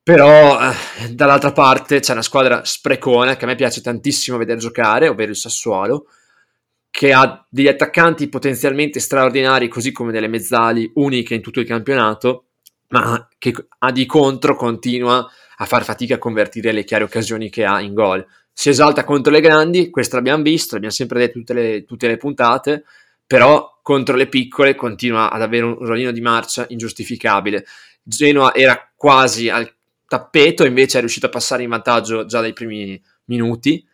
Però 0.07 0.57
eh, 0.57 1.09
dall'altra 1.09 1.51
parte 1.51 1.99
c'è 1.99 2.13
una 2.13 2.21
squadra 2.21 2.63
sprecona 2.63 3.35
che 3.35 3.43
a 3.43 3.47
me 3.47 3.55
piace 3.55 3.81
tantissimo 3.81 4.37
vedere 4.37 4.57
giocare, 4.57 5.09
ovvero 5.09 5.31
il 5.31 5.35
Sassuolo, 5.35 6.05
che 6.89 7.11
ha 7.11 7.45
degli 7.49 7.67
attaccanti 7.67 8.29
potenzialmente 8.29 9.01
straordinari, 9.01 9.67
così 9.67 9.91
come 9.91 10.13
delle 10.13 10.29
mezzali 10.29 10.89
uniche 10.93 11.35
in 11.35 11.41
tutto 11.41 11.59
il 11.59 11.65
campionato, 11.67 12.45
ma 12.91 13.27
che 13.37 13.53
a 13.79 13.91
di 13.91 14.05
contro 14.05 14.55
continua 14.55 15.29
a 15.57 15.65
far 15.65 15.83
fatica 15.83 16.15
a 16.15 16.19
convertire 16.19 16.71
le 16.71 16.85
chiare 16.85 17.03
occasioni 17.03 17.49
che 17.49 17.65
ha 17.65 17.81
in 17.81 17.93
gol 17.93 18.25
si 18.53 18.69
esalta 18.69 19.03
contro 19.03 19.33
le 19.33 19.41
grandi, 19.41 19.89
questo 19.89 20.15
l'abbiamo 20.15 20.41
visto, 20.41 20.75
l'abbiamo 20.75 20.95
sempre 20.95 21.19
detto 21.19 21.37
tutte 21.37 21.53
le, 21.53 21.83
tutte 21.83 22.07
le 22.07 22.15
puntate, 22.15 22.85
però 23.27 23.79
contro 23.83 24.15
le 24.15 24.27
piccole 24.27 24.73
continua 24.73 25.29
ad 25.29 25.41
avere 25.41 25.65
un 25.65 25.77
rollino 25.77 26.11
di 26.11 26.21
marcia 26.21 26.65
ingiustificabile. 26.69 27.65
Genoa 28.01 28.55
era 28.55 28.91
quasi 28.95 29.49
al 29.49 29.76
tappeto, 30.07 30.65
invece 30.65 30.97
è 30.97 30.99
riuscito 31.01 31.25
a 31.25 31.29
passare 31.29 31.63
in 31.63 31.69
vantaggio 31.69 32.25
già 32.25 32.41
dai 32.41 32.53
primi 32.53 33.01
minuti. 33.25 33.85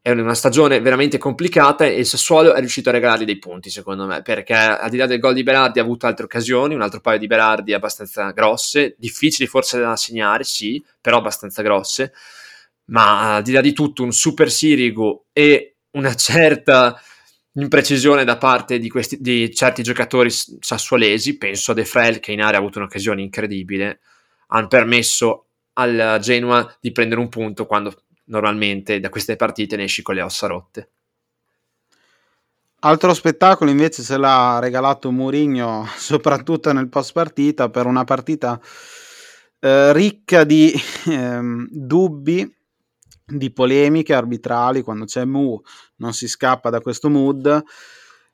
È 0.00 0.10
una 0.10 0.34
stagione 0.34 0.80
veramente 0.80 1.16
complicata 1.16 1.86
e 1.86 1.98
il 1.98 2.06
Sassuolo 2.06 2.52
è 2.52 2.58
riuscito 2.58 2.90
a 2.90 2.92
regalargli 2.92 3.24
dei 3.24 3.38
punti, 3.38 3.70
secondo 3.70 4.04
me, 4.06 4.20
perché 4.20 4.54
al 4.54 4.90
di 4.90 4.98
là 4.98 5.06
del 5.06 5.18
gol 5.18 5.32
di 5.32 5.42
Berardi 5.42 5.78
ha 5.78 5.82
avuto 5.82 6.06
altre 6.06 6.24
occasioni, 6.24 6.74
un 6.74 6.82
altro 6.82 7.00
paio 7.00 7.18
di 7.18 7.26
Berardi 7.26 7.72
abbastanza 7.72 8.30
grosse, 8.32 8.96
difficili 8.98 9.48
forse 9.48 9.78
da 9.80 9.96
segnare, 9.96 10.44
sì, 10.44 10.84
però 11.00 11.18
abbastanza 11.18 11.62
grosse 11.62 12.12
ma 12.86 13.36
al 13.36 13.42
di 13.42 13.52
là 13.52 13.60
di 13.60 13.72
tutto 13.72 14.02
un 14.02 14.12
super 14.12 14.50
Sirigu 14.50 15.26
e 15.32 15.76
una 15.92 16.14
certa 16.14 17.00
imprecisione 17.52 18.24
da 18.24 18.36
parte 18.36 18.78
di, 18.78 18.88
questi, 18.88 19.18
di 19.20 19.54
certi 19.54 19.82
giocatori 19.82 20.28
sassuolesi, 20.30 21.38
penso 21.38 21.70
a 21.70 21.74
De 21.74 21.84
Frel 21.84 22.18
che 22.18 22.32
in 22.32 22.42
area 22.42 22.58
ha 22.58 22.60
avuto 22.60 22.78
un'occasione 22.78 23.22
incredibile, 23.22 24.00
hanno 24.48 24.68
permesso 24.68 25.46
al 25.74 26.18
Genoa 26.20 26.76
di 26.80 26.92
prendere 26.92 27.20
un 27.20 27.28
punto 27.28 27.66
quando 27.66 27.94
normalmente 28.26 29.00
da 29.00 29.08
queste 29.08 29.36
partite 29.36 29.76
ne 29.76 29.84
esci 29.84 30.02
con 30.02 30.14
le 30.14 30.22
ossa 30.22 30.46
rotte. 30.46 30.88
Altro 32.80 33.14
spettacolo 33.14 33.70
invece 33.70 34.02
se 34.02 34.18
l'ha 34.18 34.58
regalato 34.60 35.10
Mourinho, 35.10 35.86
soprattutto 35.96 36.70
nel 36.72 36.90
post 36.90 37.12
partita, 37.12 37.70
per 37.70 37.86
una 37.86 38.04
partita 38.04 38.60
eh, 39.58 39.92
ricca 39.94 40.44
di 40.44 40.70
eh, 41.08 41.40
dubbi, 41.70 42.54
di 43.24 43.50
polemiche 43.52 44.12
arbitrali. 44.12 44.82
Quando 44.82 45.06
c'è 45.06 45.24
Mu 45.24 45.58
non 45.96 46.12
si 46.12 46.28
scappa 46.28 46.68
da 46.68 46.80
questo 46.82 47.08
mood. 47.08 47.62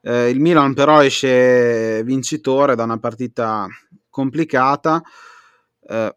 Eh, 0.02 0.30
il 0.30 0.40
Milan 0.40 0.74
però 0.74 1.00
esce 1.04 2.02
vincitore 2.02 2.74
da 2.74 2.82
una 2.82 2.98
partita 2.98 3.68
complicata. 4.08 5.00
Eh, 5.90 6.16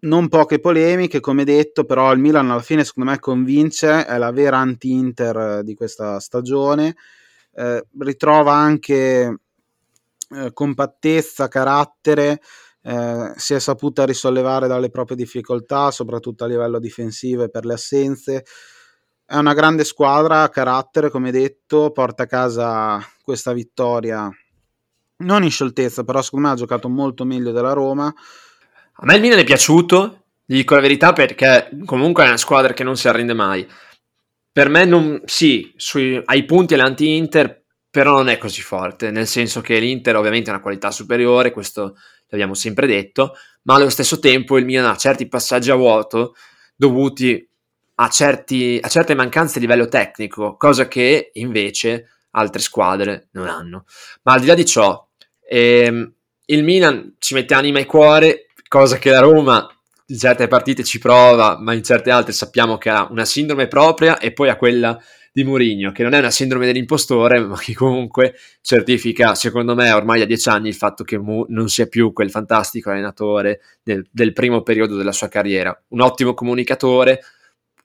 non 0.00 0.28
poche 0.28 0.60
polemiche, 0.60 1.20
come 1.20 1.44
detto, 1.44 1.84
però 1.84 2.12
il 2.12 2.20
Milan 2.20 2.50
alla 2.50 2.62
fine 2.62 2.84
secondo 2.84 3.10
me 3.10 3.18
convince, 3.18 4.06
è 4.06 4.16
la 4.16 4.30
vera 4.30 4.58
anti-Inter 4.58 5.62
di 5.64 5.74
questa 5.74 6.20
stagione 6.20 6.94
eh, 7.58 7.84
ritrova 7.98 8.52
anche 8.54 9.40
eh, 10.30 10.52
compattezza, 10.52 11.48
carattere, 11.48 12.40
eh, 12.82 13.32
si 13.36 13.54
è 13.54 13.58
saputa 13.58 14.04
risollevare 14.04 14.68
dalle 14.68 14.90
proprie 14.90 15.16
difficoltà, 15.16 15.90
soprattutto 15.90 16.44
a 16.44 16.46
livello 16.46 16.78
difensivo 16.78 17.42
e 17.42 17.50
per 17.50 17.64
le 17.64 17.74
assenze. 17.74 18.44
È 19.24 19.36
una 19.36 19.54
grande 19.54 19.84
squadra, 19.84 20.48
carattere, 20.48 21.10
come 21.10 21.32
detto, 21.32 21.90
porta 21.90 22.22
a 22.22 22.26
casa 22.26 23.00
questa 23.22 23.52
vittoria 23.52 24.30
non 25.20 25.42
in 25.42 25.50
scioltezza, 25.50 26.04
però 26.04 26.22
secondo 26.22 26.46
me 26.46 26.52
ha 26.52 26.56
giocato 26.56 26.88
molto 26.88 27.24
meglio 27.24 27.50
della 27.50 27.72
Roma. 27.72 28.12
A 29.00 29.06
me 29.06 29.14
il 29.14 29.20
Milan 29.20 29.38
è 29.38 29.44
piaciuto, 29.44 30.24
gli 30.44 30.56
dico 30.56 30.74
la 30.74 30.80
verità, 30.80 31.12
perché 31.12 31.70
comunque 31.84 32.24
è 32.24 32.28
una 32.28 32.36
squadra 32.36 32.72
che 32.72 32.84
non 32.84 32.96
si 32.96 33.08
arrende 33.08 33.34
mai 33.34 33.66
per 34.58 34.70
me 34.70 34.84
non, 34.84 35.22
sì, 35.24 35.72
sui, 35.76 36.20
ai 36.24 36.44
punti 36.44 36.74
è 36.74 36.76
l'anti-Inter, 36.76 37.62
però 37.88 38.16
non 38.16 38.28
è 38.28 38.38
così 38.38 38.60
forte, 38.60 39.12
nel 39.12 39.28
senso 39.28 39.60
che 39.60 39.78
l'Inter 39.78 40.16
ovviamente 40.16 40.50
ha 40.50 40.54
una 40.54 40.62
qualità 40.62 40.90
superiore, 40.90 41.52
questo 41.52 41.94
l'abbiamo 42.26 42.54
sempre 42.54 42.88
detto, 42.88 43.34
ma 43.62 43.76
allo 43.76 43.88
stesso 43.88 44.18
tempo 44.18 44.58
il 44.58 44.64
Milan 44.64 44.86
ha 44.86 44.96
certi 44.96 45.28
passaggi 45.28 45.70
a 45.70 45.76
vuoto 45.76 46.34
dovuti 46.74 47.48
a, 48.00 48.08
certi, 48.08 48.80
a 48.82 48.88
certe 48.88 49.14
mancanze 49.14 49.58
a 49.58 49.60
livello 49.60 49.86
tecnico, 49.86 50.56
cosa 50.56 50.88
che 50.88 51.30
invece 51.34 52.08
altre 52.32 52.60
squadre 52.60 53.28
non 53.34 53.46
hanno. 53.46 53.84
Ma 54.22 54.32
al 54.32 54.40
di 54.40 54.46
là 54.46 54.54
di 54.54 54.66
ciò, 54.66 55.08
ehm, 55.48 56.14
il 56.46 56.64
Milan 56.64 57.14
ci 57.20 57.34
mette 57.34 57.54
anima 57.54 57.78
e 57.78 57.86
cuore, 57.86 58.47
cosa 58.68 58.98
che 58.98 59.10
la 59.10 59.20
Roma 59.20 59.66
in 60.10 60.16
certe 60.16 60.46
partite 60.46 60.84
ci 60.84 60.98
prova, 60.98 61.58
ma 61.60 61.74
in 61.74 61.82
certe 61.82 62.10
altre 62.10 62.32
sappiamo 62.32 62.78
che 62.78 62.88
ha 62.88 63.08
una 63.10 63.24
sindrome 63.24 63.66
propria 63.66 64.18
e 64.18 64.32
poi 64.32 64.48
ha 64.48 64.56
quella 64.56 64.98
di 65.32 65.44
Mourinho, 65.44 65.92
che 65.92 66.02
non 66.02 66.14
è 66.14 66.18
una 66.18 66.30
sindrome 66.30 66.66
dell'impostore, 66.66 67.40
ma 67.40 67.58
che 67.58 67.74
comunque 67.74 68.34
certifica, 68.60 69.34
secondo 69.34 69.74
me, 69.74 69.92
ormai 69.92 70.18
da 70.18 70.24
dieci 70.24 70.48
anni 70.48 70.68
il 70.68 70.74
fatto 70.74 71.04
che 71.04 71.18
Mu 71.18 71.44
non 71.48 71.68
sia 71.68 71.86
più 71.86 72.12
quel 72.12 72.30
fantastico 72.30 72.90
allenatore 72.90 73.60
del, 73.82 74.06
del 74.10 74.32
primo 74.32 74.62
periodo 74.62 74.96
della 74.96 75.12
sua 75.12 75.28
carriera. 75.28 75.78
Un 75.88 76.00
ottimo 76.00 76.34
comunicatore, 76.34 77.20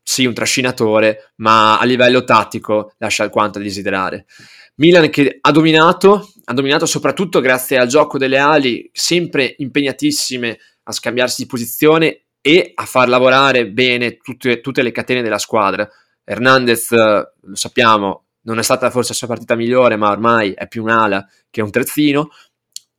sì, 0.02 0.26
un 0.26 0.34
trascinatore, 0.34 1.32
ma 1.38 1.78
a 1.78 1.86
livello 1.86 2.24
tattico 2.24 2.94
lascia 2.98 3.24
alquanto 3.24 3.60
a 3.60 3.62
desiderare. 3.62 4.26
Milan 4.76 5.10
che 5.10 5.38
ha 5.40 5.52
dominato, 5.52 6.30
ha 6.46 6.54
dominato 6.54 6.88
soprattutto 6.88 7.40
grazie 7.42 7.78
al 7.78 7.88
gioco 7.88 8.18
delle 8.18 8.40
ali, 8.40 8.90
sempre 8.92 9.54
impegnatissime 9.58 10.58
a 10.84 10.92
scambiarsi 10.92 11.44
di 11.44 11.48
posizione 11.48 12.26
e 12.42 12.72
a 12.76 12.86
far 12.86 13.08
lavorare 13.08 13.70
bene 13.70 14.18
tutte, 14.18 14.60
tutte 14.60 14.82
le 14.82 14.92
catene 14.92 15.22
della 15.22 15.38
squadra. 15.38 15.90
Hernandez, 16.24 16.92
lo 16.92 17.56
sappiamo, 17.56 18.26
non 18.42 18.60
è 18.60 18.64
stata 18.64 18.90
forse 18.90 19.10
la 19.10 19.18
sua 19.18 19.28
partita 19.28 19.56
migliore, 19.56 19.96
ma 19.96 20.10
ormai 20.10 20.52
è 20.52 20.68
più 20.68 20.84
un'ala 20.84 21.28
che 21.50 21.62
un 21.62 21.72
terzino. 21.72 22.30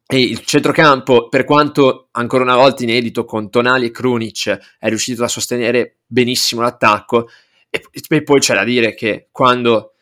E 0.06 0.20
il 0.20 0.44
centrocampo, 0.44 1.28
per 1.28 1.44
quanto 1.44 2.08
ancora 2.12 2.42
una 2.42 2.56
volta 2.56 2.82
inedito 2.82 3.24
con 3.24 3.50
Tonali 3.50 3.86
e 3.86 3.90
Krunic, 3.90 4.76
è 4.78 4.88
riuscito 4.88 5.24
a 5.24 5.28
sostenere 5.28 5.98
benissimo 6.06 6.60
l'attacco. 6.60 7.28
E, 7.70 7.82
e 7.90 8.22
poi 8.22 8.40
c'è 8.40 8.54
da 8.54 8.64
dire 8.64 8.94
che 8.94 9.28
quando 9.30 9.94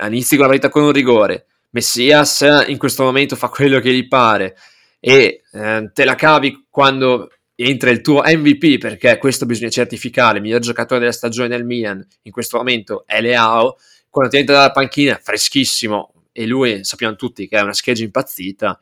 inizi 0.00 0.36
con 0.36 0.44
la 0.44 0.50
partita 0.50 0.70
con 0.70 0.84
un 0.84 0.92
rigore, 0.92 1.46
Messias 1.70 2.44
in 2.66 2.78
questo 2.78 3.02
momento 3.02 3.36
fa 3.36 3.48
quello 3.48 3.80
che 3.80 3.92
gli 3.92 4.06
pare, 4.06 4.56
e 5.04 5.42
eh, 5.50 5.90
te 5.92 6.04
la 6.04 6.14
cavi 6.14 6.68
quando 6.70 7.28
entra 7.56 7.90
il 7.90 8.00
tuo 8.02 8.22
MVP 8.24 8.78
perché 8.78 9.18
questo 9.18 9.46
bisogna 9.46 9.68
certificare, 9.68 10.36
il 10.36 10.44
miglior 10.44 10.60
giocatore 10.60 11.00
della 11.00 11.10
stagione 11.10 11.48
del 11.48 11.64
Milan 11.64 12.06
in 12.22 12.30
questo 12.30 12.56
momento 12.56 13.02
è 13.04 13.20
Leao, 13.20 13.78
quando 14.08 14.30
ti 14.30 14.38
entra 14.38 14.54
dalla 14.54 14.70
panchina 14.70 15.18
freschissimo 15.20 16.12
e 16.30 16.46
lui 16.46 16.84
sappiamo 16.84 17.16
tutti 17.16 17.48
che 17.48 17.58
è 17.58 17.62
una 17.62 17.72
scheggia 17.72 18.04
impazzita, 18.04 18.80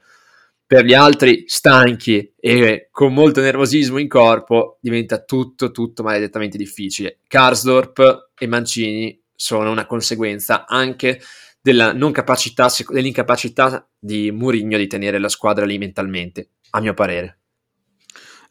per 0.67 0.85
gli 0.85 0.93
altri 0.93 1.45
stanchi 1.47 2.35
e 2.39 2.89
con 2.91 3.15
molto 3.15 3.41
nervosismo 3.41 3.97
in 3.97 4.07
corpo 4.07 4.77
diventa 4.83 5.23
tutto 5.25 5.71
tutto 5.71 6.03
maledettamente 6.03 6.59
difficile. 6.59 7.21
Karsdorp 7.27 8.33
e 8.39 8.47
Mancini 8.47 9.19
sono 9.35 9.71
una 9.71 9.87
conseguenza 9.87 10.67
anche 10.67 11.19
della 11.61 11.93
non 11.93 12.13
capacità, 12.13 12.69
dell'incapacità 12.89 13.89
di 13.99 14.31
Mourinho 14.31 14.77
di 14.77 14.87
tenere 14.87 15.19
la 15.19 15.29
squadra 15.29 15.65
lì 15.65 15.79
mentalmente, 15.79 16.51
a 16.71 16.81
mio 16.81 16.95
parere. 16.95 17.39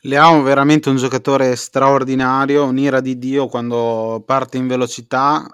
Leao 0.02 0.39
è 0.39 0.43
veramente 0.43 0.89
un 0.89 0.95
giocatore 0.95 1.56
straordinario, 1.58 2.63
un'ira 2.63 3.02
di 3.02 3.17
Dio 3.17 3.48
quando 3.48 4.24
parte 4.26 4.58
in 4.58 4.67
velocità, 4.67 5.45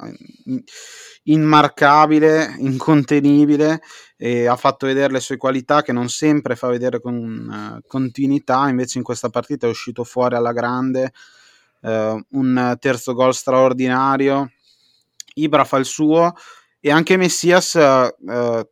immarcabile, 1.23 2.53
incontenibile 2.59 3.81
ha 4.47 4.55
fatto 4.55 4.85
vedere 4.85 5.13
le 5.13 5.19
sue 5.19 5.37
qualità 5.37 5.81
che 5.81 5.91
non 5.91 6.09
sempre 6.09 6.55
fa 6.55 6.67
vedere 6.67 7.01
con 7.01 7.15
uh, 7.15 7.87
continuità, 7.87 8.69
invece 8.69 8.97
in 8.97 9.03
questa 9.03 9.29
partita 9.29 9.67
è 9.67 9.69
uscito 9.69 10.03
fuori 10.03 10.35
alla 10.35 10.53
grande, 10.53 11.11
uh, 11.81 12.25
un 12.29 12.77
terzo 12.79 13.13
gol 13.13 13.33
straordinario, 13.33 14.51
Ibra 15.33 15.65
fa 15.65 15.77
il 15.77 15.85
suo, 15.85 16.33
e 16.85 16.91
anche 16.91 17.17
Messias 17.17 17.73
uh, 17.73 18.69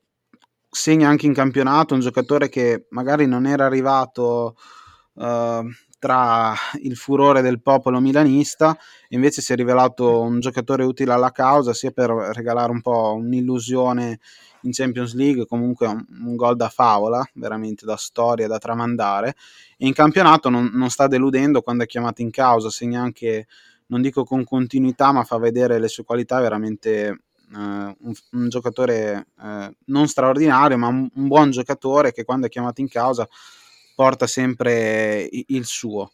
segna 0.70 1.10
anche 1.10 1.26
in 1.26 1.34
campionato 1.34 1.96
un 1.96 2.00
giocatore 2.00 2.48
che 2.48 2.86
magari 2.90 3.26
non 3.26 3.48
era 3.48 3.66
arrivato 3.66 4.56
uh, 5.14 5.64
tra 5.98 6.54
il 6.84 6.96
furore 6.96 7.42
del 7.42 7.60
popolo 7.60 8.00
milanista 8.00 8.78
invece 9.10 9.42
si 9.42 9.52
è 9.52 9.56
rivelato 9.56 10.22
un 10.22 10.40
giocatore 10.42 10.84
utile 10.84 11.12
alla 11.12 11.32
causa 11.32 11.74
sia 11.74 11.90
per 11.90 12.12
regalare 12.12 12.72
un 12.72 12.82
po' 12.82 13.16
un'illusione 13.16 14.20
in 14.62 14.72
Champions 14.74 15.16
League 15.16 15.48
comunque 15.48 15.88
un, 15.88 16.06
un 16.24 16.36
gol 16.36 16.56
da 16.56 16.70
favola 16.70 17.28
veramente 17.34 17.84
da 17.84 17.98
storia 17.98 18.46
da 18.46 18.60
tramandare. 18.60 19.34
E 19.76 19.88
in 19.88 19.94
campionato 19.94 20.52
non, 20.52 20.70
non 20.72 20.92
sta 20.92 21.08
deludendo 21.08 21.64
quando 21.64 21.82
è 21.82 21.88
chiamato 21.88 22.22
in 22.22 22.30
causa 22.30 22.70
segna 22.70 23.02
anche 23.02 23.48
non 23.88 24.04
dico 24.04 24.24
con 24.24 24.44
continuità 24.44 25.12
ma 25.12 25.24
fa 25.24 25.40
vedere 25.40 25.80
le 25.80 25.88
sue 25.88 26.04
qualità 26.04 26.40
veramente 26.40 27.24
un, 27.56 28.14
un, 28.32 28.50
giocatore 28.50 29.28
uh, 29.38 29.74
non 29.86 30.08
straordinario, 30.08 30.78
ma 30.78 30.88
un, 30.88 31.10
un, 31.14 31.28
buon 31.28 31.52
giocatore 31.52 32.12
che 32.12 32.24
quando 32.24 32.48
è 32.48 32.50
chiamato 32.50 32.82
in 32.82 32.90
causa 32.90 33.28
porta 33.96 34.28
sempre 34.28 35.28
il 35.32 35.66
suo. 35.66 36.12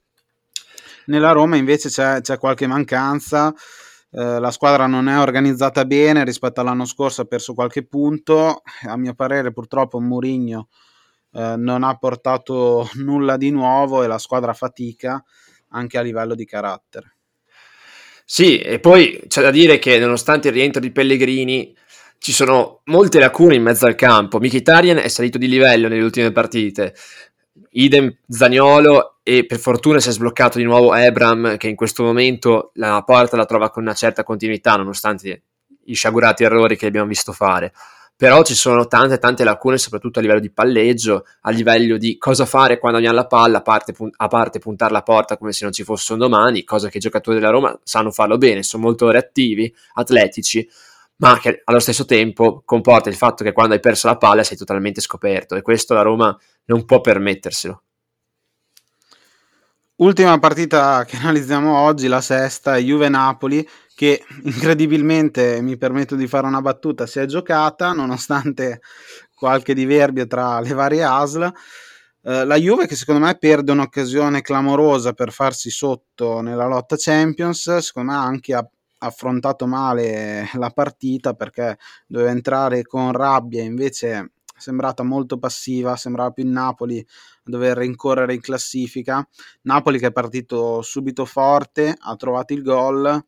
Nella 1.06 1.32
Roma 1.32 1.56
invece 1.56 1.90
c'è, 1.90 2.22
c'è 2.22 2.38
qualche 2.38 2.68
mancanza, 2.68 3.48
uh, 3.48 4.40
la 4.40 4.52
squadra 4.52 4.86
non 4.88 5.08
è 5.08 5.20
organizzata 5.20 5.86
bene 5.86 6.24
rispetto 6.24 6.62
all'anno 6.62 6.86
scorso, 6.86 7.22
ha 7.22 7.26
perso 7.26 7.54
qualche 7.54 7.86
punto, 7.86 8.62
a 8.88 8.98
mio 8.98 9.14
parere 9.14 9.52
purtroppo 9.52 10.00
Mourinho 10.00 10.68
non 11.32 11.84
ha 11.84 11.96
portato 11.96 12.90
nulla 12.96 13.38
di 13.38 13.52
nuovo 13.52 14.02
e 14.02 14.08
la 14.08 14.18
squadra 14.18 14.52
fatica 14.54 15.24
anche 15.70 16.00
a 16.00 16.02
livello 16.02 16.34
di 16.34 16.44
carattere. 16.44 17.19
Sì, 18.32 18.60
e 18.60 18.80
poi 18.80 19.24
c'è 19.28 19.42
da 19.42 19.50
dire 19.50 19.80
che 19.80 19.98
nonostante 19.98 20.50
il 20.50 20.54
rientro 20.54 20.80
di 20.80 20.92
Pellegrini 20.92 21.76
ci 22.20 22.32
sono 22.32 22.82
molte 22.86 23.18
lacune 23.18 23.56
in 23.56 23.64
mezzo 23.64 23.88
al 23.88 23.96
campo. 23.96 24.40
Mkhitaryan 24.40 24.98
è 24.98 25.08
salito 25.08 25.40
di 25.40 25.48
livello 25.48 25.88
nelle 25.88 26.04
ultime 26.04 26.32
partite, 26.32 26.94
idem 27.72 28.16
Zagnolo 28.28 29.18
e 29.24 29.48
per 29.48 29.58
fortuna 29.58 30.00
si 30.00 30.10
è 30.10 30.12
sbloccato 30.12 30.60
di 30.60 30.64
nuovo 30.64 30.94
Ebram 30.94 31.58
che 31.58 31.70
in 31.70 31.76
questo 31.76 32.04
momento 32.04 32.70
la 32.76 33.02
porta 33.02 33.36
la 33.36 33.46
trova 33.46 33.72
con 33.72 33.82
una 33.82 33.96
certa 33.96 34.24
continuità 34.24 34.76
nonostante 34.76 35.46
i 35.86 35.96
sciagurati 35.96 36.44
errori 36.44 36.78
che 36.78 36.86
abbiamo 36.86 37.08
visto 37.08 37.32
fare 37.34 37.74
però 38.20 38.44
ci 38.44 38.54
sono 38.54 38.86
tante 38.86 39.18
tante 39.18 39.46
lacune 39.46 39.78
soprattutto 39.78 40.20
a 40.20 40.22
livello 40.22 40.42
di 40.42 40.52
palleggio, 40.52 41.26
a 41.44 41.52
livello 41.52 41.96
di 41.96 42.18
cosa 42.18 42.46
fare 42.46 42.78
quando 42.78 42.98
abbiamo 42.98 43.16
la 43.16 43.26
palla, 43.26 43.60
a 43.60 43.62
parte, 43.62 43.96
a 44.18 44.28
parte 44.28 44.60
puntare 44.60 44.92
la 44.92 45.04
porta 45.04 45.38
come 45.38 45.54
se 45.54 45.64
non 45.64 45.72
ci 45.72 45.86
fosse 45.86 46.12
un 46.12 46.20
domani, 46.20 46.66
cosa 46.66 46.90
che 46.90 46.98
i 46.98 47.00
giocatori 47.00 47.40
della 47.40 47.50
Roma 47.50 47.80
sanno 47.82 48.12
farlo 48.12 48.38
bene, 48.38 48.62
sono 48.62 48.84
molto 48.84 49.10
reattivi, 49.10 49.74
atletici, 49.94 50.68
ma 51.20 51.40
che 51.40 51.62
allo 51.64 51.80
stesso 51.80 52.04
tempo 52.04 52.62
comporta 52.66 53.08
il 53.08 53.16
fatto 53.16 53.46
che 53.46 53.54
quando 53.54 53.76
hai 53.76 53.80
perso 53.80 54.08
la 54.08 54.18
palla 54.18 54.44
sei 54.44 54.58
totalmente 54.58 55.00
scoperto 55.00 55.56
e 55.56 55.62
questo 55.62 55.94
la 55.94 56.02
Roma 56.02 56.38
non 56.66 56.84
può 56.84 57.00
permetterselo. 57.00 57.84
Ultima 59.96 60.38
partita 60.40 61.06
che 61.06 61.16
analizziamo 61.16 61.78
oggi, 61.78 62.08
la 62.08 62.22
sesta, 62.22 62.76
Juve-Napoli, 62.76 63.66
che 64.00 64.24
incredibilmente, 64.44 65.60
mi 65.62 65.78
permetto 65.78 66.16
di 66.16 66.26
fare 66.26 66.48
una 66.48 66.62
battuta, 66.62 67.06
si 67.06 67.20
è 67.20 67.26
giocata 67.26 67.92
nonostante 67.92 68.80
qualche 69.36 69.74
diverbio 69.74 70.26
tra 70.26 70.62
le 70.62 70.72
varie 70.72 71.04
ASL. 71.04 71.52
Eh, 72.24 72.46
la 72.46 72.56
Juve 72.56 72.88
che 72.88 72.96
secondo 72.96 73.26
me 73.26 73.38
perde 73.38 73.74
un'occasione 73.74 74.40
clamorosa 74.40 75.12
per 75.12 75.34
farsi 75.34 75.70
sotto 75.70 76.40
nella 76.40 76.66
lotta 76.66 76.96
Champions, 76.98 77.76
secondo 77.80 78.14
me 78.14 78.18
anche 78.18 78.54
ha 78.54 78.66
affrontato 79.00 79.68
male 79.68 80.50
la 80.54 80.70
partita 80.70 81.34
perché 81.34 81.78
doveva 82.08 82.32
entrare 82.32 82.84
con 82.84 83.12
rabbia, 83.12 83.64
invece 83.64 84.32
sembrata 84.56 85.04
molto 85.04 85.38
passiva, 85.38 85.98
sembrava 85.98 86.32
più 86.32 86.46
il 86.46 86.52
Napoli 86.52 87.00
a 87.00 87.06
dover 87.44 87.76
rincorrere 87.76 88.34
in 88.34 88.40
classifica. 88.40 89.28
Napoli 89.64 90.00
che 90.00 90.08
è 90.08 90.12
partito 90.14 90.82
subito 90.84 91.26
forte, 91.26 91.94
ha 92.00 92.16
trovato 92.16 92.54
il 92.54 92.62
gol. 92.64 93.26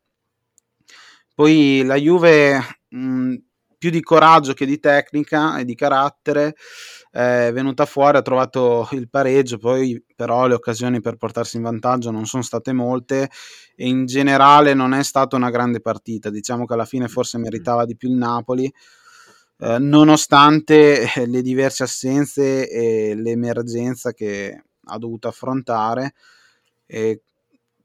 Poi 1.42 1.82
la 1.84 1.96
Juve 1.96 2.62
mh, 2.90 3.36
più 3.80 3.90
di 3.90 4.04
coraggio 4.04 4.54
che 4.54 4.68
di 4.68 4.80
tecnica 4.80 5.58
e 5.58 5.66
di 5.66 5.74
carattere 5.74 6.54
è 7.10 7.50
venuta 7.52 7.88
fuori, 7.88 8.18
ha 8.18 8.22
trovato 8.22 8.88
il 8.92 9.10
pareggio, 9.10 9.58
poi 9.58 10.06
però 10.16 10.46
le 10.46 10.54
occasioni 10.54 11.02
per 11.02 11.16
portarsi 11.16 11.58
in 11.58 11.64
vantaggio 11.64 12.12
non 12.12 12.28
sono 12.28 12.44
state 12.44 12.74
molte 12.74 13.32
e 13.76 13.88
in 13.88 14.06
generale 14.06 14.76
non 14.76 14.94
è 14.94 15.02
stata 15.02 15.36
una 15.36 15.50
grande 15.50 15.82
partita, 15.82 16.30
diciamo 16.30 16.66
che 16.66 16.74
alla 16.74 16.86
fine 16.86 17.08
forse 17.08 17.40
meritava 17.40 17.86
di 17.86 17.98
più 17.98 18.10
il 18.10 18.18
Napoli. 18.18 18.72
Eh, 19.58 19.80
nonostante 19.80 21.08
le 21.26 21.42
diverse 21.42 21.82
assenze 21.82 22.70
e 22.70 23.16
l'emergenza 23.16 24.12
che 24.14 24.64
ha 24.84 24.98
dovuto 25.00 25.28
affrontare, 25.28 26.14
e 26.86 27.24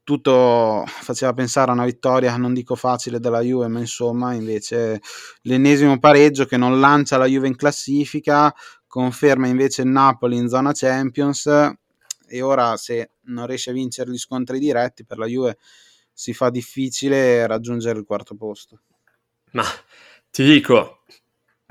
tutto 0.07 0.85
faceva 0.87 1.33
pensare 1.33 1.69
a 1.69 1.73
una 1.73 1.83
vittoria, 1.83 2.37
non 2.37 2.53
dico 2.53 2.75
facile 2.75 3.19
della 3.19 3.41
Juve, 3.41 3.67
ma 3.67 3.79
insomma 3.79 4.33
invece 4.33 5.01
l'ennesimo 5.41 5.99
pareggio 5.99 6.45
che 6.45 6.55
non 6.55 6.79
lancia 6.79 7.17
la 7.17 7.25
Juve 7.25 7.47
in 7.47 7.57
classifica, 7.57 8.55
conferma 8.87 9.47
invece 9.47 9.81
il 9.81 9.89
Napoli 9.89 10.37
in 10.37 10.47
zona 10.47 10.71
Champions 10.71 11.47
e 12.25 12.41
ora 12.41 12.77
se 12.77 13.09
non 13.23 13.47
riesce 13.47 13.71
a 13.71 13.73
vincere 13.73 14.09
gli 14.09 14.17
scontri 14.17 14.59
diretti 14.59 15.03
per 15.03 15.17
la 15.17 15.25
Juve 15.25 15.57
si 16.13 16.33
fa 16.33 16.49
difficile 16.49 17.45
raggiungere 17.45 17.99
il 17.99 18.05
quarto 18.05 18.33
posto. 18.35 18.79
Ma 19.51 19.65
ti 20.31 20.45
dico, 20.45 21.01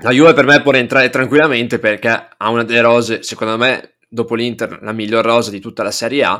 la 0.03 0.11
Juve 0.11 0.35
per 0.35 0.45
me 0.45 0.61
può 0.61 0.71
rientrare 0.71 1.09
tranquillamente 1.09 1.79
perché 1.79 2.09
ha 2.37 2.49
una 2.51 2.63
delle 2.63 2.81
rose, 2.81 3.23
secondo 3.23 3.57
me, 3.57 3.95
dopo 4.07 4.35
l'Inter, 4.35 4.77
la 4.83 4.91
miglior 4.91 5.25
rosa 5.25 5.49
di 5.49 5.59
tutta 5.59 5.81
la 5.81 5.89
Serie 5.89 6.23
A 6.23 6.39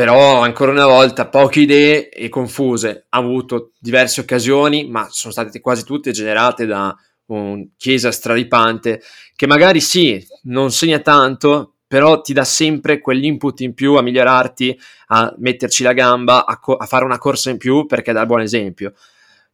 però 0.00 0.40
ancora 0.40 0.72
una 0.72 0.86
volta 0.86 1.28
poche 1.28 1.60
idee 1.60 2.08
e 2.08 2.30
confuse. 2.30 3.04
Ha 3.10 3.18
avuto 3.18 3.72
diverse 3.78 4.22
occasioni, 4.22 4.88
ma 4.88 5.06
sono 5.10 5.30
state 5.30 5.60
quasi 5.60 5.84
tutte 5.84 6.10
generate 6.10 6.64
da 6.64 6.96
un 7.26 7.68
Chiesa 7.76 8.10
straripante 8.10 9.02
che 9.36 9.46
magari 9.46 9.82
sì, 9.82 10.26
non 10.44 10.70
segna 10.70 11.00
tanto, 11.00 11.74
però 11.86 12.22
ti 12.22 12.32
dà 12.32 12.44
sempre 12.44 13.02
quell'input 13.02 13.60
in 13.60 13.74
più 13.74 13.96
a 13.96 14.02
migliorarti, 14.02 14.80
a 15.08 15.34
metterci 15.36 15.82
la 15.82 15.92
gamba, 15.92 16.46
a, 16.46 16.58
co- 16.58 16.76
a 16.76 16.86
fare 16.86 17.04
una 17.04 17.18
corsa 17.18 17.50
in 17.50 17.58
più 17.58 17.84
perché 17.84 18.14
dà 18.14 18.22
il 18.22 18.26
buon 18.26 18.40
esempio. 18.40 18.94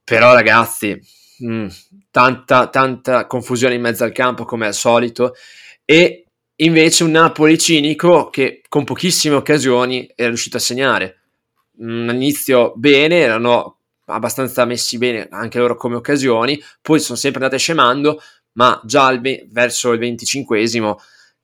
Però 0.04 0.32
ragazzi, 0.32 0.96
mh, 1.38 1.52
mm, 1.52 1.66
tanta, 2.12 2.68
tanta 2.68 3.26
confusione 3.26 3.74
in 3.74 3.80
mezzo 3.80 4.04
al 4.04 4.12
campo 4.12 4.44
come 4.44 4.66
al 4.66 4.74
solito 4.74 5.34
e 5.84 6.25
Invece 6.60 7.04
un 7.04 7.10
Napoli 7.10 7.58
cinico 7.58 8.30
che 8.30 8.62
con 8.68 8.84
pochissime 8.84 9.34
occasioni 9.34 10.10
era 10.14 10.28
riuscito 10.28 10.56
a 10.56 10.60
segnare. 10.60 11.20
Un 11.78 12.10
inizio 12.12 12.72
bene, 12.76 13.18
erano 13.18 13.80
abbastanza 14.06 14.64
messi 14.64 14.96
bene 14.96 15.28
anche 15.30 15.58
loro 15.58 15.76
come 15.76 15.96
occasioni, 15.96 16.58
poi 16.80 16.98
sono 17.00 17.18
sempre 17.18 17.42
andate 17.42 17.60
scemando, 17.60 18.20
ma 18.52 18.80
già 18.84 19.06
al, 19.06 19.20
verso 19.50 19.92
il 19.92 19.98
venticinquesimo 19.98 20.98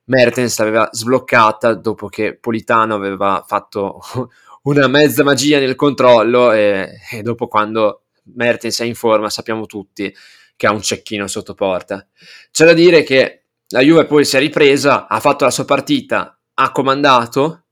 Mertens 0.04 0.58
l'aveva 0.58 0.88
sbloccata 0.90 1.74
dopo 1.74 2.08
che 2.08 2.36
Politano 2.38 2.94
aveva 2.94 3.44
fatto 3.46 4.00
una 4.64 4.88
mezza 4.88 5.22
magia 5.22 5.58
nel 5.58 5.76
controllo 5.76 6.52
e, 6.52 7.00
e 7.10 7.22
dopo 7.22 7.48
quando 7.48 8.04
Mertens 8.34 8.80
è 8.80 8.84
in 8.84 8.94
forma 8.94 9.28
sappiamo 9.28 9.66
tutti 9.66 10.14
che 10.56 10.66
ha 10.66 10.72
un 10.72 10.82
cecchino 10.82 11.26
sotto 11.26 11.54
porta. 11.54 12.06
C'è 12.50 12.64
da 12.64 12.72
dire 12.72 13.02
che 13.02 13.41
la 13.72 13.80
Juve 13.80 14.06
poi 14.06 14.24
si 14.24 14.36
è 14.36 14.38
ripresa, 14.38 15.08
ha 15.08 15.18
fatto 15.18 15.44
la 15.44 15.50
sua 15.50 15.64
partita, 15.64 16.38
ha 16.54 16.72
comandato, 16.72 17.64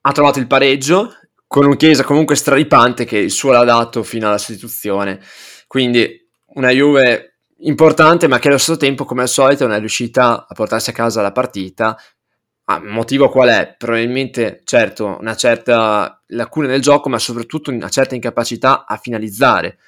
ha 0.00 0.12
trovato 0.12 0.38
il 0.38 0.46
pareggio 0.46 1.12
con 1.46 1.66
un 1.66 1.76
Chiesa 1.76 2.04
comunque 2.04 2.36
straripante 2.36 3.04
che 3.04 3.18
il 3.18 3.30
suo 3.30 3.52
l'ha 3.52 3.64
dato 3.64 4.02
fino 4.02 4.28
alla 4.28 4.38
sostituzione. 4.38 5.20
Quindi 5.66 6.28
una 6.54 6.70
Juve 6.70 7.40
importante, 7.58 8.28
ma 8.28 8.38
che 8.38 8.48
allo 8.48 8.58
stesso 8.58 8.78
tempo, 8.78 9.04
come 9.04 9.22
al 9.22 9.28
solito, 9.28 9.66
non 9.66 9.74
è 9.74 9.78
riuscita 9.80 10.46
a 10.48 10.54
portarsi 10.54 10.90
a 10.90 10.92
casa 10.92 11.22
la 11.22 11.32
partita. 11.32 11.98
Ah, 12.64 12.80
motivo 12.84 13.28
qual 13.28 13.48
è? 13.48 13.74
Probabilmente, 13.76 14.60
certo, 14.64 15.16
una 15.18 15.34
certa 15.34 16.22
lacuna 16.28 16.68
nel 16.68 16.82
gioco, 16.82 17.08
ma 17.08 17.18
soprattutto 17.18 17.70
una 17.70 17.88
certa 17.88 18.14
incapacità 18.14 18.84
a 18.86 18.96
finalizzare. 18.96 19.78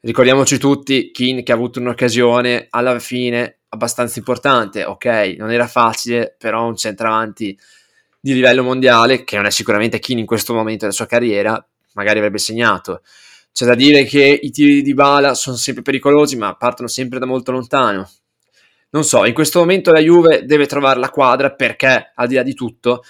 Ricordiamoci 0.00 0.58
tutti 0.58 1.10
Kin 1.10 1.42
che 1.42 1.50
ha 1.50 1.56
avuto 1.56 1.80
un'occasione 1.80 2.68
alla 2.70 2.98
fine 3.00 3.57
abbastanza 3.70 4.18
importante, 4.18 4.84
ok, 4.84 5.34
non 5.38 5.50
era 5.50 5.66
facile, 5.66 6.34
però 6.38 6.66
un 6.66 6.76
centravanti 6.76 7.58
di 8.20 8.34
livello 8.34 8.62
mondiale, 8.62 9.24
che 9.24 9.36
non 9.36 9.46
è 9.46 9.50
sicuramente 9.50 9.98
Kini 9.98 10.20
in 10.20 10.26
questo 10.26 10.54
momento 10.54 10.80
della 10.80 10.92
sua 10.92 11.06
carriera, 11.06 11.64
magari 11.94 12.18
avrebbe 12.18 12.38
segnato. 12.38 13.02
C'è 13.52 13.66
da 13.66 13.74
dire 13.74 14.04
che 14.04 14.38
i 14.40 14.50
tiri 14.50 14.82
di 14.82 14.94
Bala 14.94 15.34
sono 15.34 15.56
sempre 15.56 15.82
pericolosi, 15.82 16.36
ma 16.36 16.54
partono 16.54 16.88
sempre 16.88 17.18
da 17.18 17.26
molto 17.26 17.52
lontano. 17.52 18.08
Non 18.90 19.04
so, 19.04 19.24
in 19.24 19.34
questo 19.34 19.58
momento 19.58 19.92
la 19.92 20.00
Juve 20.00 20.44
deve 20.44 20.66
trovare 20.66 20.98
la 20.98 21.10
quadra 21.10 21.50
perché, 21.50 22.12
al 22.14 22.28
di 22.28 22.36
là 22.36 22.42
di 22.42 22.54
tutto, 22.54 23.02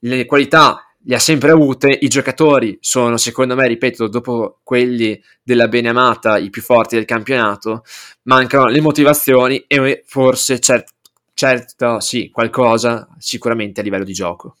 le 0.00 0.24
qualità 0.26 0.83
le 1.06 1.14
ha 1.14 1.18
sempre 1.18 1.50
avute, 1.50 1.98
i 2.00 2.08
giocatori 2.08 2.78
sono 2.80 3.16
secondo 3.18 3.54
me, 3.54 3.68
ripeto, 3.68 4.08
dopo 4.08 4.60
quelli 4.62 5.20
della 5.42 5.68
Beneamata 5.68 6.38
i 6.38 6.48
più 6.50 6.62
forti 6.62 6.96
del 6.96 7.04
campionato, 7.04 7.84
mancano 8.22 8.66
le 8.66 8.80
motivazioni 8.80 9.64
e 9.66 10.02
forse 10.06 10.60
certo, 10.60 10.92
certo 11.34 12.00
sì, 12.00 12.30
qualcosa 12.30 13.06
sicuramente 13.18 13.80
a 13.80 13.82
livello 13.82 14.04
di 14.04 14.14
gioco. 14.14 14.56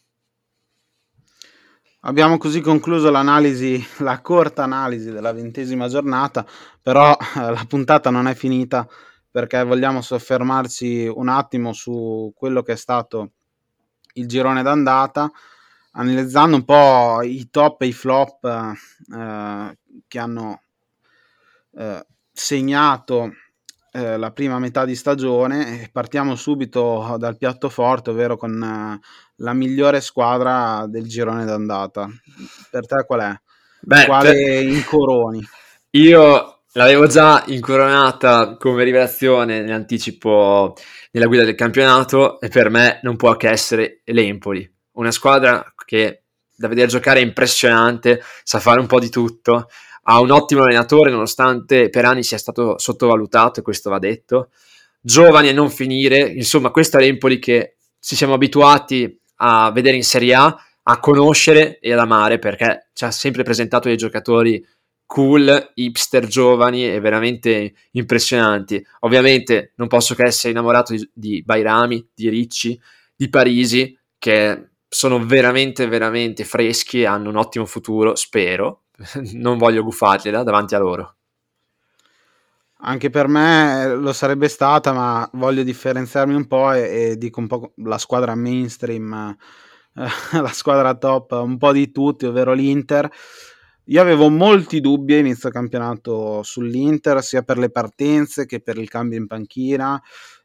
Abbiamo 2.00 2.36
così 2.36 2.60
concluso 2.60 3.10
l'analisi, 3.10 3.82
la 4.00 4.20
corta 4.20 4.64
analisi 4.64 5.10
della 5.10 5.32
ventesima 5.32 5.88
giornata, 5.88 6.46
però 6.82 7.16
eh, 7.16 7.40
la 7.40 7.64
puntata 7.66 8.10
non 8.10 8.26
è 8.26 8.34
finita 8.34 8.86
perché 9.30 9.64
vogliamo 9.64 10.02
soffermarci 10.02 11.06
un 11.06 11.28
attimo 11.28 11.72
su 11.72 12.30
quello 12.36 12.62
che 12.62 12.72
è 12.72 12.76
stato 12.76 13.30
il 14.12 14.28
girone 14.28 14.62
d'andata 14.62 15.32
analizzando 15.94 16.56
un 16.56 16.64
po' 16.64 17.22
i 17.22 17.48
top 17.50 17.82
e 17.82 17.86
i 17.86 17.92
flop 17.92 18.44
eh, 18.44 19.78
che 20.06 20.18
hanno 20.18 20.62
eh, 21.76 22.06
segnato 22.32 23.32
eh, 23.92 24.16
la 24.16 24.32
prima 24.32 24.58
metà 24.58 24.84
di 24.84 24.96
stagione, 24.96 25.88
partiamo 25.92 26.34
subito 26.34 27.16
dal 27.18 27.36
piatto 27.36 27.68
forte, 27.68 28.10
ovvero 28.10 28.36
con 28.36 28.60
eh, 28.60 29.06
la 29.36 29.52
migliore 29.52 30.00
squadra 30.00 30.86
del 30.88 31.06
girone 31.06 31.44
d'andata. 31.44 32.08
Per 32.70 32.86
te 32.86 33.04
qual 33.06 33.20
è? 33.20 33.40
Beh, 33.80 34.06
Quale 34.06 34.32
per... 34.32 34.64
incoroni? 34.64 35.46
Io 35.90 36.62
l'avevo 36.72 37.06
già 37.06 37.44
incoronata 37.46 38.56
come 38.56 38.82
rivelazione 38.82 39.60
nell'anticipo 39.60 40.74
nella 41.12 41.26
guida 41.26 41.44
del 41.44 41.54
campionato 41.54 42.40
e 42.40 42.48
per 42.48 42.70
me 42.70 42.98
non 43.02 43.14
può 43.14 43.36
che 43.36 43.48
essere 43.48 44.00
l'Empoli 44.06 44.68
una 44.94 45.10
squadra 45.10 45.72
che 45.84 46.22
da 46.56 46.68
vedere 46.68 46.88
giocare 46.88 47.20
è 47.20 47.22
impressionante, 47.24 48.22
sa 48.42 48.60
fare 48.60 48.80
un 48.80 48.86
po' 48.86 49.00
di 49.00 49.10
tutto, 49.10 49.68
ha 50.02 50.20
un 50.20 50.30
ottimo 50.30 50.62
allenatore 50.62 51.10
nonostante 51.10 51.88
per 51.88 52.04
anni 52.04 52.22
sia 52.22 52.38
stato 52.38 52.78
sottovalutato 52.78 53.60
e 53.60 53.62
questo 53.62 53.90
va 53.90 53.98
detto, 53.98 54.50
giovani 55.00 55.48
a 55.48 55.52
non 55.52 55.70
finire, 55.70 56.18
insomma 56.18 56.70
questo 56.70 56.98
è 56.98 57.00
l'Empoli 57.00 57.38
che 57.38 57.76
ci 58.00 58.16
siamo 58.16 58.34
abituati 58.34 59.18
a 59.36 59.70
vedere 59.72 59.96
in 59.96 60.04
Serie 60.04 60.34
A, 60.34 60.56
a 60.86 61.00
conoscere 61.00 61.78
e 61.78 61.92
ad 61.92 61.98
amare 61.98 62.38
perché 62.38 62.88
ci 62.92 63.04
ha 63.04 63.10
sempre 63.10 63.42
presentato 63.42 63.88
dei 63.88 63.96
giocatori 63.96 64.64
cool, 65.06 65.72
hipster, 65.74 66.26
giovani 66.26 66.90
e 66.90 67.00
veramente 67.00 67.74
impressionanti. 67.92 68.84
Ovviamente 69.00 69.72
non 69.76 69.88
posso 69.88 70.14
che 70.14 70.26
essere 70.26 70.52
innamorato 70.52 70.92
di, 70.94 71.08
di 71.12 71.42
Bairami, 71.42 72.08
di 72.14 72.28
Ricci, 72.28 72.80
di 73.14 73.28
Parisi, 73.28 73.96
che 74.18 74.70
sono 74.94 75.26
veramente, 75.26 75.88
veramente 75.88 76.44
freschi 76.44 77.00
e 77.00 77.06
hanno 77.06 77.28
un 77.28 77.36
ottimo 77.36 77.66
futuro, 77.66 78.14
spero. 78.14 78.84
non 79.34 79.58
voglio 79.58 79.82
gufargliela 79.82 80.44
davanti 80.44 80.76
a 80.76 80.78
loro. 80.78 81.16
Anche 82.86 83.10
per 83.10 83.26
me 83.26 83.92
lo 83.96 84.12
sarebbe 84.12 84.46
stata, 84.46 84.92
ma 84.92 85.28
voglio 85.32 85.64
differenziarmi 85.64 86.34
un 86.34 86.46
po' 86.46 86.72
e, 86.72 87.10
e 87.10 87.16
dico 87.16 87.40
un 87.40 87.48
po' 87.48 87.72
la 87.78 87.98
squadra 87.98 88.36
mainstream 88.36 89.36
eh, 89.96 90.38
la 90.40 90.52
squadra 90.52 90.94
top 90.94 91.32
un 91.42 91.58
po' 91.58 91.72
di 91.72 91.90
tutti, 91.90 92.26
ovvero 92.26 92.52
l'Inter. 92.52 93.10
Io 93.88 94.00
avevo 94.00 94.30
molti 94.30 94.80
dubbi 94.80 95.14
a 95.14 95.18
inizio 95.18 95.50
campionato 95.50 96.42
sull'Inter, 96.44 97.20
sia 97.20 97.42
per 97.42 97.58
le 97.58 97.70
partenze 97.70 98.46
che 98.46 98.60
per 98.60 98.78
il 98.78 98.88
cambio 98.88 99.18
in 99.18 99.26
panchina. 99.26 100.00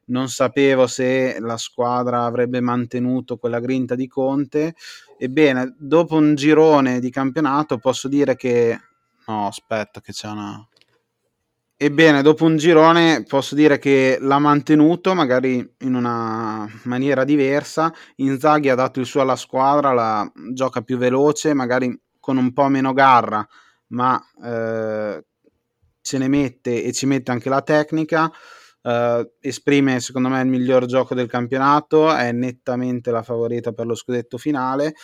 Non 0.09 0.27
sapevo 0.29 0.87
se 0.87 1.37
la 1.39 1.57
squadra 1.57 2.25
avrebbe 2.25 2.61
mantenuto 2.61 3.37
quella 3.37 3.59
grinta 3.59 3.95
di 3.95 4.07
Conte. 4.07 4.75
Ebbene, 5.17 5.75
dopo 5.77 6.15
un 6.15 6.35
girone 6.35 6.99
di 6.99 7.09
campionato 7.09 7.77
posso 7.77 8.07
dire 8.07 8.35
che... 8.35 8.79
No, 9.27 9.47
aspetta 9.47 10.01
che 10.01 10.11
c'è 10.11 10.27
una... 10.27 10.67
Ebbene, 11.81 12.21
dopo 12.21 12.43
un 12.43 12.57
girone 12.57 13.23
posso 13.23 13.55
dire 13.55 13.79
che 13.79 14.17
l'ha 14.19 14.39
mantenuto, 14.39 15.13
magari 15.13 15.65
in 15.79 15.93
una 15.93 16.67
maniera 16.83 17.23
diversa. 17.23 17.93
Inzaghi 18.15 18.69
ha 18.69 18.75
dato 18.75 18.99
il 18.99 19.05
suo 19.05 19.21
alla 19.21 19.37
squadra, 19.37 19.93
la 19.93 20.29
gioca 20.51 20.81
più 20.81 20.97
veloce, 20.97 21.53
magari 21.53 21.97
con 22.19 22.35
un 22.35 22.51
po' 22.51 22.67
meno 22.67 22.91
garra, 22.91 23.47
ma 23.89 24.21
eh, 24.43 25.23
ce 26.01 26.17
ne 26.17 26.27
mette 26.27 26.83
e 26.83 26.91
ci 26.91 27.05
mette 27.05 27.31
anche 27.31 27.47
la 27.47 27.61
tecnica. 27.61 28.29
Eh, 28.89 29.33
esprime 29.41 29.99
secondo 29.99 30.29
me 30.29 30.41
il 30.41 30.47
miglior 30.47 30.85
gioco 30.85 31.13
del 31.13 31.29
campionato, 31.29 32.11
è 32.11 32.31
nettamente 32.31 33.11
la 33.11 33.21
favorita 33.21 33.71
per 33.71 33.85
lo 33.85 33.93
scudetto 33.93 34.37
finale. 34.37 34.95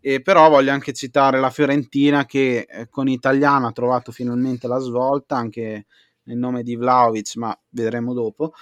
E 0.00 0.22
però 0.22 0.48
voglio 0.48 0.72
anche 0.72 0.92
citare 0.92 1.38
la 1.40 1.50
Fiorentina 1.50 2.24
che 2.24 2.66
eh, 2.68 2.88
con 2.88 3.08
Italiano 3.08 3.68
ha 3.68 3.72
trovato 3.72 4.12
finalmente 4.12 4.66
la 4.66 4.78
svolta, 4.78 5.36
anche 5.36 5.86
nel 6.24 6.36
nome 6.36 6.62
di 6.62 6.76
Vlaovic, 6.76 7.36
ma 7.36 7.56
vedremo 7.70 8.12
dopo. 8.12 8.52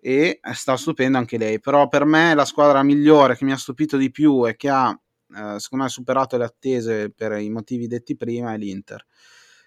E 0.00 0.40
sta 0.52 0.76
stupendo 0.76 1.18
anche 1.18 1.38
lei. 1.38 1.60
Però 1.60 1.88
per 1.88 2.04
me 2.04 2.34
la 2.34 2.44
squadra 2.44 2.82
migliore 2.82 3.36
che 3.36 3.44
mi 3.44 3.52
ha 3.52 3.56
stupito 3.56 3.96
di 3.96 4.10
più 4.10 4.46
e 4.46 4.56
che 4.56 4.68
ha, 4.70 4.90
eh, 4.90 5.58
secondo 5.58 5.84
me, 5.84 5.90
superato 5.90 6.36
le 6.36 6.44
attese 6.44 7.10
per 7.10 7.38
i 7.38 7.50
motivi 7.50 7.86
detti 7.86 8.16
prima 8.16 8.52
è 8.54 8.58
l'Inter. 8.58 9.04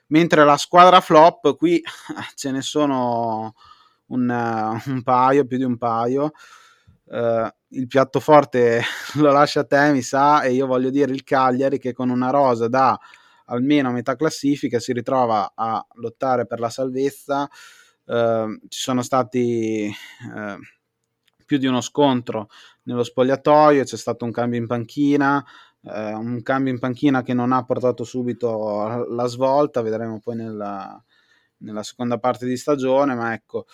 Mentre 0.07 0.43
la 0.45 0.57
squadra 0.57 0.99
flop, 1.01 1.55
qui 1.57 1.81
ce 2.35 2.51
ne 2.51 2.61
sono 2.61 3.53
un, 4.07 4.29
un 4.85 5.03
paio, 5.03 5.45
più 5.45 5.57
di 5.57 5.63
un 5.63 5.77
paio. 5.77 6.31
Uh, 7.05 7.47
il 7.69 7.87
piatto 7.87 8.19
forte 8.19 8.81
lo 9.15 9.31
lascia 9.31 9.61
a 9.61 9.65
te, 9.65 9.91
mi 9.91 10.01
sa, 10.01 10.41
e 10.41 10.53
io 10.53 10.65
voglio 10.65 10.89
dire 10.89 11.11
il 11.11 11.23
Cagliari 11.23 11.77
che 11.77 11.93
con 11.93 12.09
una 12.09 12.29
rosa 12.29 12.67
da 12.67 12.99
almeno 13.45 13.91
metà 13.91 14.15
classifica, 14.15 14.79
si 14.79 14.93
ritrova 14.93 15.53
a 15.55 15.85
lottare 15.95 16.45
per 16.45 16.59
la 16.59 16.69
salvezza. 16.69 17.49
Eh, 18.05 18.59
ci 18.67 18.79
sono 18.79 19.01
stati 19.01 19.85
eh, 19.87 20.57
più 21.45 21.57
di 21.57 21.67
uno 21.67 21.81
scontro 21.81 22.49
nello 22.83 23.03
spogliatoio, 23.03 23.83
c'è 23.83 23.97
stato 23.97 24.25
un 24.25 24.31
cambio 24.31 24.59
in 24.59 24.67
panchina, 24.67 25.43
eh, 25.83 26.13
un 26.13 26.41
cambio 26.41 26.71
in 26.71 26.79
panchina 26.79 27.21
che 27.21 27.33
non 27.33 27.51
ha 27.51 27.63
portato 27.63 28.03
subito 28.03 29.05
la 29.09 29.25
svolta, 29.27 29.81
vedremo 29.81 30.19
poi 30.19 30.35
nella, 30.35 31.01
nella 31.63 31.83
seconda 31.83 32.17
parte 32.19 32.45
di 32.45 32.57
stagione, 32.57 33.15
ma 33.15 33.33
ecco 33.33 33.65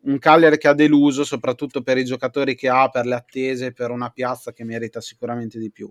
un 0.00 0.18
Cagliari 0.18 0.58
che 0.58 0.68
ha 0.68 0.74
deluso 0.74 1.24
soprattutto 1.24 1.82
per 1.82 1.98
i 1.98 2.04
giocatori 2.04 2.54
che 2.54 2.68
ha, 2.68 2.88
per 2.88 3.04
le 3.06 3.14
attese, 3.14 3.72
per 3.72 3.90
una 3.90 4.10
piazza 4.10 4.52
che 4.52 4.64
merita 4.64 5.00
sicuramente 5.00 5.58
di 5.58 5.70
più. 5.70 5.90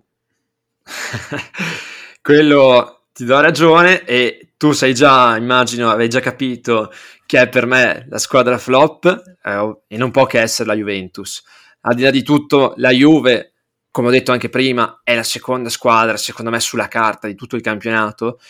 Quello 2.22 3.06
ti 3.12 3.24
do 3.24 3.40
ragione 3.40 4.04
e 4.04 4.52
tu 4.56 4.72
sai 4.72 4.94
già, 4.94 5.36
immagino, 5.36 5.90
avevi 5.90 6.08
già 6.08 6.20
capito 6.20 6.90
che 7.26 7.42
è 7.42 7.48
per 7.48 7.66
me 7.66 8.06
la 8.08 8.18
squadra 8.18 8.58
flop 8.58 9.36
eh, 9.42 9.78
e 9.86 9.96
non 9.96 10.10
può 10.10 10.24
che 10.26 10.40
essere 10.40 10.68
la 10.68 10.74
Juventus. 10.74 11.42
Al 11.82 11.94
di 11.94 12.02
là 12.02 12.10
di 12.10 12.22
tutto, 12.22 12.74
la 12.76 12.90
Juve, 12.90 13.52
come 13.90 14.08
ho 14.08 14.10
detto 14.10 14.32
anche 14.32 14.48
prima, 14.48 15.00
è 15.04 15.14
la 15.14 15.22
seconda 15.22 15.68
squadra, 15.68 16.16
secondo 16.16 16.50
me, 16.50 16.60
sulla 16.60 16.88
carta 16.88 17.26
di 17.26 17.34
tutto 17.34 17.56
il 17.56 17.62
campionato, 17.62 18.40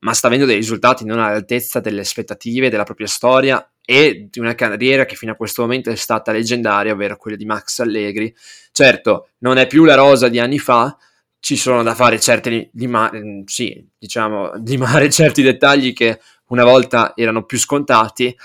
ma 0.00 0.12
sta 0.14 0.26
avendo 0.26 0.46
dei 0.46 0.56
risultati 0.56 1.04
non 1.04 1.18
all'altezza 1.18 1.80
delle 1.80 2.00
aspettative, 2.00 2.70
della 2.70 2.84
propria 2.84 3.06
storia 3.06 3.68
e 3.84 4.28
di 4.30 4.38
una 4.40 4.54
carriera 4.54 5.04
che 5.04 5.14
fino 5.14 5.32
a 5.32 5.36
questo 5.36 5.62
momento 5.62 5.90
è 5.90 5.94
stata 5.96 6.32
leggendaria, 6.32 6.92
ovvero 6.92 7.16
quella 7.16 7.36
di 7.36 7.44
Max 7.44 7.78
Allegri. 7.78 8.34
Certo, 8.72 9.28
non 9.38 9.58
è 9.58 9.66
più 9.66 9.84
la 9.84 9.94
rosa 9.94 10.28
di 10.28 10.38
anni 10.40 10.58
fa, 10.58 10.96
ci 11.38 11.56
sono 11.56 11.82
da 11.82 11.94
fare 11.94 12.18
certi 12.18 12.68
limare, 12.74 13.20
mm, 13.20 13.42
sì, 13.44 13.86
diciamo, 13.96 14.52
limare 14.64 15.10
certi 15.10 15.42
dettagli 15.42 15.92
che 15.92 16.20
una 16.48 16.64
volta 16.64 17.12
erano 17.14 17.44
più 17.44 17.58
scontati, 17.58 18.36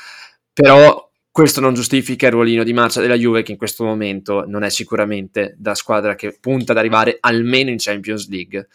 però 0.54 1.10
questo 1.32 1.62
non 1.62 1.74
giustifica 1.74 2.28
il 2.28 2.34
ruolino 2.34 2.64
di 2.64 2.74
marcia 2.74 3.02
della 3.02 3.16
Juve 3.16 3.42
che 3.42 3.54
in 3.54 3.58
questo 3.58 3.84
momento 3.86 4.44
non 4.46 4.64
è 4.64 4.70
sicuramente 4.70 5.56
da 5.58 5.74
squadra 5.74 6.14
che 6.14 6.38
punta 6.40 6.74
ad 6.74 6.78
arrivare 6.78 7.18
almeno 7.20 7.70
in 7.70 7.78
Champions 7.80 8.28
League. 8.30 8.68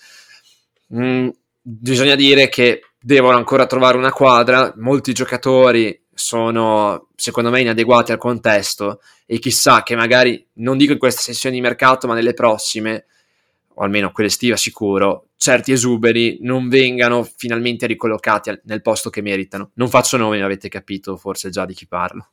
Mm, 0.95 1.29
bisogna 1.69 2.15
dire 2.15 2.49
che 2.49 2.83
devono 3.01 3.37
ancora 3.37 3.67
trovare 3.67 3.97
una 3.97 4.13
quadra, 4.13 4.73
molti 4.77 5.13
giocatori 5.13 6.05
sono 6.15 7.09
secondo 7.17 7.51
me 7.51 7.61
inadeguati 7.61 8.13
al 8.13 8.19
contesto 8.19 9.01
e 9.27 9.39
chissà 9.39 9.83
che 9.83 9.97
magari, 9.97 10.47
non 10.55 10.79
dico 10.79 10.93
in 10.93 10.99
questa 10.99 11.21
sessione 11.21 11.57
di 11.57 11.61
mercato, 11.61 12.07
ma 12.07 12.15
nelle 12.15 12.35
prossime 12.35 13.07
o 13.79 13.83
almeno 13.83 14.13
quella 14.13 14.29
estiva 14.29 14.57
sicuro, 14.57 15.31
certi 15.37 15.73
esuberi 15.73 16.39
non 16.41 16.69
vengano 16.69 17.29
finalmente 17.37 17.87
ricollocati 17.87 18.61
nel 18.65 18.81
posto 18.81 19.11
che 19.11 19.21
meritano. 19.21 19.73
Non 19.75 19.91
faccio 19.91 20.17
nomi, 20.17 20.41
avete 20.41 20.69
capito 20.69 21.17
forse 21.17 21.51
già 21.51 21.67
di 21.67 21.75
chi 21.75 21.87
parlo. 21.87 22.31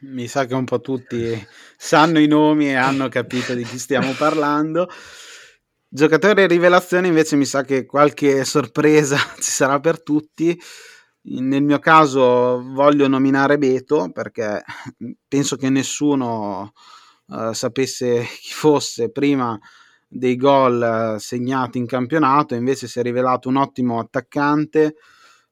Mi 0.00 0.26
sa 0.26 0.44
che 0.44 0.54
un 0.54 0.64
po' 0.64 0.80
tutti 0.80 1.46
sanno 1.76 2.18
i 2.18 2.26
nomi 2.26 2.68
e 2.68 2.74
hanno 2.74 3.08
capito 3.08 3.54
di 3.54 3.64
chi 3.64 3.78
stiamo 3.78 4.12
parlando. 4.12 4.90
Giocatore 5.90 6.46
rivelazione 6.46 7.06
invece 7.08 7.34
mi 7.36 7.46
sa 7.46 7.62
che 7.62 7.86
qualche 7.86 8.44
sorpresa 8.44 9.16
ci 9.40 9.50
sarà 9.50 9.80
per 9.80 10.02
tutti. 10.02 10.58
Nel 11.30 11.62
mio 11.62 11.78
caso 11.78 12.62
voglio 12.62 13.08
nominare 13.08 13.56
Beto 13.56 14.10
perché 14.12 14.62
penso 15.26 15.56
che 15.56 15.70
nessuno 15.70 16.72
uh, 17.26 17.52
sapesse 17.52 18.20
chi 18.38 18.52
fosse 18.52 19.10
prima 19.10 19.58
dei 20.06 20.36
gol 20.36 20.82
eh, 21.16 21.18
segnati 21.18 21.78
in 21.78 21.86
campionato, 21.86 22.54
invece 22.54 22.86
si 22.86 22.98
è 22.98 23.02
rivelato 23.02 23.48
un 23.48 23.56
ottimo 23.56 23.98
attaccante. 23.98 24.94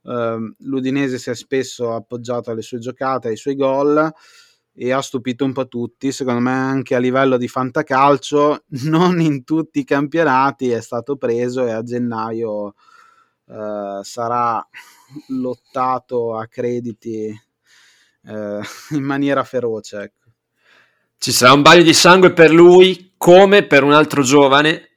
Uh, 0.03 0.55
L'Udinese 0.61 1.19
si 1.19 1.31
è 1.31 1.35
spesso 1.35 1.95
appoggiato 1.95 2.51
alle 2.51 2.63
sue 2.63 2.79
giocate, 2.79 3.29
ai 3.29 3.37
suoi 3.37 3.57
gol 3.57 4.13
e 4.79 4.93
ha 4.93 5.01
stupito 5.01 5.45
un 5.45 5.53
po' 5.53 5.67
tutti. 5.67 6.13
Secondo 6.13 6.41
me, 6.41 6.53
anche 6.53 6.95
a 6.95 6.99
livello 6.99 7.39
di 7.39 7.49
fantacalcio, 7.49 8.65
non 8.85 9.21
in 9.21 9.45
tutti 9.45 9.81
i 9.81 9.85
campionati 9.85 10.71
è 10.71 10.83
stato 10.83 11.17
preso 11.17 11.65
e 11.67 11.73
a 11.73 11.83
gennaio 11.83 12.75
uh, 13.45 14.03
sarà 14.03 14.67
lottato 15.29 16.37
a 16.37 16.47
crediti 16.47 17.35
uh, 18.23 18.61
in 18.95 19.03
maniera 19.03 19.43
feroce. 19.45 19.97
Ecco. 20.03 20.31
Ci 21.19 21.33
sarà 21.33 21.55
un 21.55 21.63
bagno 21.63 21.83
di 21.83 21.95
sangue 21.95 22.33
per 22.33 22.51
lui 22.51 23.15
come 23.17 23.67
per 23.67 23.83
un 23.83 23.93
altro 23.93 24.23
giovane, 24.23 24.91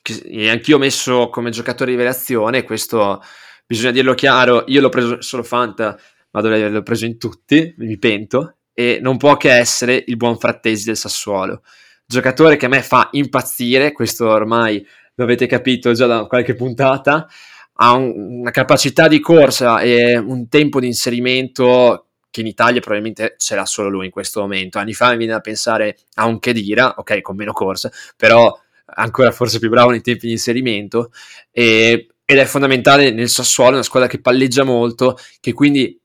che 0.00 0.48
anch'io 0.48 0.76
ho 0.76 0.78
messo 0.78 1.28
come 1.28 1.50
giocatore 1.50 1.90
di 1.90 1.96
rivelazione, 1.96 2.62
questo 2.62 3.22
bisogna 3.66 3.90
dirlo 3.90 4.14
chiaro, 4.14 4.64
io 4.68 4.80
l'ho 4.80 4.88
preso 4.88 5.20
solo 5.20 5.42
Fanta, 5.42 5.98
ma 6.30 6.40
dovrei 6.40 6.60
averlo 6.60 6.82
preso 6.82 7.04
in 7.04 7.18
tutti, 7.18 7.74
mi 7.76 7.98
pento, 7.98 8.57
e 8.78 9.00
non 9.00 9.16
può 9.16 9.36
che 9.36 9.50
essere 9.50 10.04
il 10.06 10.16
buon 10.16 10.38
Frattesi 10.38 10.84
del 10.84 10.96
Sassuolo. 10.96 11.62
Giocatore 12.06 12.56
che 12.56 12.66
a 12.66 12.68
me 12.68 12.80
fa 12.80 13.08
impazzire, 13.10 13.90
questo 13.90 14.28
ormai 14.28 14.86
lo 15.16 15.24
avete 15.24 15.46
capito 15.46 15.92
già 15.94 16.06
da 16.06 16.26
qualche 16.26 16.54
puntata, 16.54 17.26
ha 17.72 17.92
un, 17.94 18.12
una 18.14 18.52
capacità 18.52 19.08
di 19.08 19.18
corsa 19.18 19.80
e 19.80 20.16
un 20.16 20.48
tempo 20.48 20.78
di 20.78 20.86
inserimento 20.86 22.06
che 22.30 22.40
in 22.40 22.46
Italia 22.46 22.80
probabilmente 22.80 23.34
ce 23.36 23.56
l'ha 23.56 23.66
solo 23.66 23.88
lui 23.88 24.04
in 24.04 24.12
questo 24.12 24.42
momento. 24.42 24.78
Anni 24.78 24.92
fa 24.92 25.10
mi 25.10 25.16
viene 25.16 25.32
da 25.32 25.40
pensare 25.40 25.96
a 26.14 26.26
un 26.26 26.38
Kedira, 26.38 26.94
ok, 26.98 27.20
con 27.20 27.34
meno 27.34 27.52
corsa, 27.52 27.90
però 28.16 28.56
ancora 28.94 29.32
forse 29.32 29.58
più 29.58 29.70
bravo 29.70 29.90
nei 29.90 30.02
tempi 30.02 30.26
di 30.26 30.32
inserimento 30.34 31.10
e, 31.50 32.06
ed 32.24 32.38
è 32.38 32.44
fondamentale 32.44 33.10
nel 33.10 33.28
Sassuolo, 33.28 33.72
una 33.72 33.82
squadra 33.82 34.08
che 34.08 34.20
palleggia 34.20 34.62
molto, 34.62 35.18
che 35.40 35.52
quindi 35.52 36.00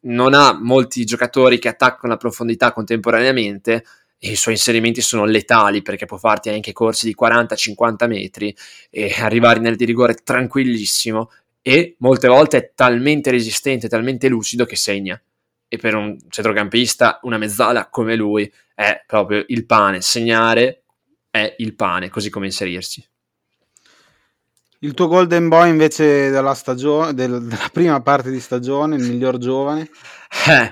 non 0.00 0.34
ha 0.34 0.58
molti 0.58 1.04
giocatori 1.04 1.58
che 1.58 1.68
attaccano 1.68 2.12
la 2.12 2.18
profondità 2.18 2.72
contemporaneamente 2.72 3.84
e 4.18 4.32
i 4.32 4.36
suoi 4.36 4.54
inserimenti 4.54 5.00
sono 5.00 5.24
letali 5.24 5.82
perché 5.82 6.06
può 6.06 6.16
farti 6.16 6.50
anche 6.50 6.72
corsi 6.72 7.06
di 7.06 7.16
40-50 7.20 8.08
metri 8.08 8.54
e 8.90 9.14
arrivare 9.18 9.60
nel 9.60 9.76
di 9.76 9.84
rigore 9.84 10.14
tranquillissimo 10.14 11.30
e 11.62 11.96
molte 11.98 12.28
volte 12.28 12.56
è 12.56 12.72
talmente 12.74 13.30
resistente, 13.30 13.88
talmente 13.88 14.28
lucido 14.28 14.64
che 14.64 14.76
segna 14.76 15.20
e 15.68 15.76
per 15.76 15.94
un 15.94 16.16
centrocampista 16.28 17.20
una 17.22 17.36
mezzala 17.36 17.88
come 17.88 18.16
lui 18.16 18.50
è 18.74 19.02
proprio 19.06 19.44
il 19.48 19.66
pane, 19.66 20.00
segnare 20.00 20.84
è 21.30 21.54
il 21.58 21.74
pane, 21.74 22.08
così 22.08 22.30
come 22.30 22.46
inserirsi. 22.46 23.06
Il 24.80 24.94
tuo 24.94 25.08
Golden 25.08 25.48
Boy 25.48 25.70
invece 25.70 26.30
della, 26.30 26.54
stagione, 26.54 27.12
del, 27.12 27.42
della 27.42 27.68
prima 27.72 28.00
parte 28.00 28.30
di 28.30 28.38
stagione, 28.38 28.94
il 28.94 29.02
miglior 29.02 29.36
giovane? 29.38 29.90
Eh, 30.48 30.70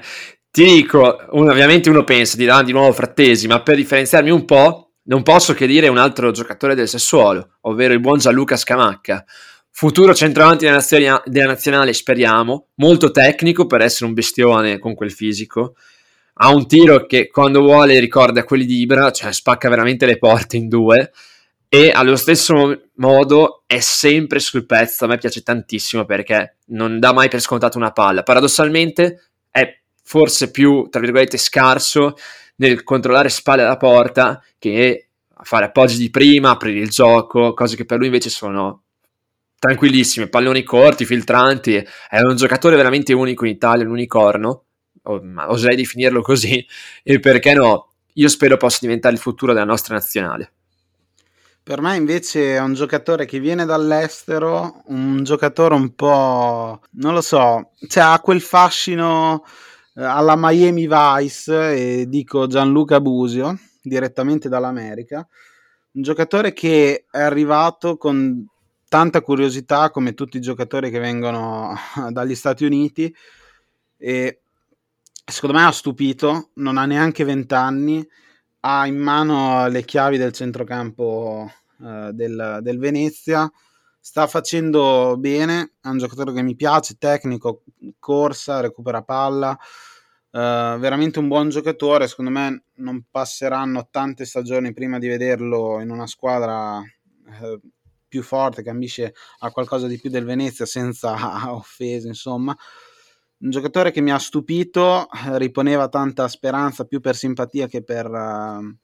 ti 0.49 0.63
dico, 0.63 1.27
uno, 1.31 1.51
ovviamente 1.51 1.91
uno 1.91 2.05
pensa 2.05 2.37
di, 2.37 2.49
ah, 2.49 2.63
di 2.63 2.71
nuovo 2.71 2.93
Frattesi, 2.93 3.49
ma 3.49 3.63
per 3.63 3.75
differenziarmi 3.75 4.31
un 4.31 4.45
po', 4.45 4.93
non 5.07 5.25
posso 5.25 5.55
che 5.55 5.67
dire 5.67 5.89
un 5.89 5.99
altro 5.99 6.31
giocatore 6.31 6.77
del 6.77 6.87
Sassuolo, 6.87 7.57
ovvero 7.63 7.95
il 7.95 8.01
buon 8.01 8.19
Gianluca 8.19 8.57
Scamacca. 8.57 9.25
Futuro 9.73 10.15
centravanti 10.15 10.65
della, 10.67 10.77
nazionale, 10.77 11.23
della 11.27 11.47
nazionale, 11.49 11.93
speriamo, 11.93 12.69
molto 12.77 13.11
tecnico 13.11 13.67
per 13.67 13.81
essere 13.81 14.07
un 14.07 14.15
bestione 14.15 14.79
con 14.79 14.95
quel 14.95 15.11
fisico. 15.11 15.75
Ha 16.35 16.55
un 16.55 16.69
tiro 16.69 17.07
che 17.07 17.27
quando 17.27 17.61
vuole 17.61 17.99
ricorda 17.99 18.45
quelli 18.45 18.67
di 18.67 18.79
Ibra, 18.83 19.11
cioè 19.11 19.33
spacca 19.33 19.69
veramente 19.69 20.07
le 20.07 20.17
porte 20.17 20.57
in 20.57 20.69
due 20.69 21.11
e 21.77 21.91
allo 21.91 22.17
stesso 22.17 22.85
modo 22.95 23.65
è 23.67 23.81
sempre 23.81 24.39
sul 24.39 24.65
pezzo. 24.65 25.05
A 25.05 25.09
me 25.09 25.19
piace 25.19 25.43
tantissimo 25.43 26.07
perché 26.07 26.57
non 26.69 26.99
dà 26.99 27.13
mai 27.13 27.29
per 27.29 27.41
scontato 27.41 27.77
una 27.77 27.93
palla. 27.93 28.23
Paradossalmente 28.23 29.29
è 29.51 29.79
forse 30.03 30.51
più, 30.51 30.89
tra 30.89 31.01
virgolette, 31.01 31.37
scarso 31.37 32.15
nel 32.57 32.83
controllare 32.83 33.29
spalle 33.29 33.63
alla 33.63 33.77
porta 33.77 34.43
che 34.59 35.09
fare 35.43 35.67
appoggi 35.67 35.99
di 35.99 36.09
prima, 36.09 36.49
aprire 36.49 36.79
il 36.79 36.89
gioco, 36.89 37.53
cose 37.53 37.77
che 37.77 37.85
per 37.85 37.99
lui 37.99 38.07
invece 38.07 38.31
sono 38.31 38.85
tranquillissime, 39.59 40.29
palloni 40.29 40.63
corti, 40.63 41.05
filtranti, 41.05 41.75
è 41.75 42.21
un 42.23 42.37
giocatore 42.37 42.77
veramente 42.77 43.13
unico 43.13 43.45
in 43.45 43.51
Italia, 43.51 43.85
un 43.85 43.91
unicorno, 43.91 44.65
oserei 45.03 45.77
definirlo 45.77 46.23
così, 46.23 46.67
e 47.03 47.21
perché 47.21 47.53
no, 47.53 47.93
io 48.15 48.29
spero 48.29 48.57
possa 48.57 48.79
diventare 48.81 49.15
il 49.15 49.21
futuro 49.21 49.53
della 49.53 49.67
nostra 49.67 49.95
nazionale. 49.95 50.53
Per 51.67 51.81
me 51.81 51.97
invece 51.97 52.55
è 52.55 52.61
un 52.61 52.75
giocatore 52.75 53.27
che 53.27 53.41
viene 53.41 53.65
dall'estero, 53.65 54.85
un 54.85 55.25
giocatore 55.25 55.75
un 55.75 55.97
po', 55.97 56.81
non 56.93 57.13
lo 57.13 57.21
so, 57.21 57.73
cioè 57.89 58.05
ha 58.05 58.21
quel 58.21 58.41
fascino 58.41 59.45
eh, 59.97 60.05
alla 60.05 60.37
Miami 60.37 60.87
Vice 60.87 61.73
e 61.75 62.07
dico 62.09 62.47
Gianluca 62.47 63.01
Busio 63.01 63.59
direttamente 63.83 64.49
dall'America. 64.49 65.27
Un 65.95 66.03
giocatore 66.03 66.53
che 66.53 67.07
è 67.11 67.21
arrivato 67.21 67.97
con 67.97 68.47
tanta 68.89 69.21
curiosità 69.21 69.91
come 69.91 70.15
tutti 70.15 70.37
i 70.37 70.41
giocatori 70.41 70.89
che 70.89 71.01
vengono 71.01 71.75
dagli 72.11 72.37
Stati 72.37 72.65
Uniti 72.65 73.13
e 73.97 74.41
secondo 75.25 75.57
me 75.57 75.65
ha 75.65 75.73
stupito 75.73 76.51
non 76.55 76.79
ha 76.79 76.87
neanche 76.87 77.25
20 77.25 77.55
anni 77.55 78.09
ha 78.69 78.87
in 78.87 78.97
mano 78.97 79.69
le 79.69 79.85
chiavi 79.85 80.19
del 80.19 80.33
centrocampo 80.33 81.49
eh, 81.81 82.11
del, 82.13 82.59
del 82.63 82.79
Venezia 82.79 83.49
sta 84.01 84.27
facendo 84.27 85.17
bene, 85.19 85.75
è 85.81 85.89
un 85.89 85.99
giocatore 85.99 86.33
che 86.33 86.43
mi 86.43 86.57
piace, 86.57 86.97
tecnico, 86.97 87.63
corsa, 87.99 88.61
recupera 88.61 89.03
palla, 89.03 89.51
uh, 89.51 89.59
veramente 90.79 91.19
un 91.19 91.27
buon 91.27 91.49
giocatore, 91.49 92.07
secondo 92.07 92.31
me 92.31 92.67
non 92.77 93.05
passeranno 93.11 93.89
tante 93.91 94.25
stagioni 94.25 94.73
prima 94.73 95.01
di 95.01 95.09
vederlo 95.09 95.81
in 95.81 95.91
una 95.91 96.07
squadra 96.07 96.79
uh, 96.79 97.61
più 98.07 98.23
forte 98.23 98.63
che 98.63 98.71
ambisce 98.71 99.13
a 99.41 99.51
qualcosa 99.51 99.89
di 99.89 99.99
più 99.99 100.09
del 100.09 100.25
Venezia 100.25 100.67
senza 100.67 101.17
offese, 101.53 102.07
insomma. 102.07 102.57
Un 103.39 103.51
giocatore 103.51 103.91
che 103.91 104.01
mi 104.01 104.13
ha 104.13 104.19
stupito, 104.19 105.09
riponeva 105.35 105.89
tanta 105.89 106.27
speranza 106.29 106.85
più 106.85 107.01
per 107.01 107.17
simpatia 107.17 107.67
che 107.67 107.83
per... 107.83 108.07
Uh, 108.07 108.77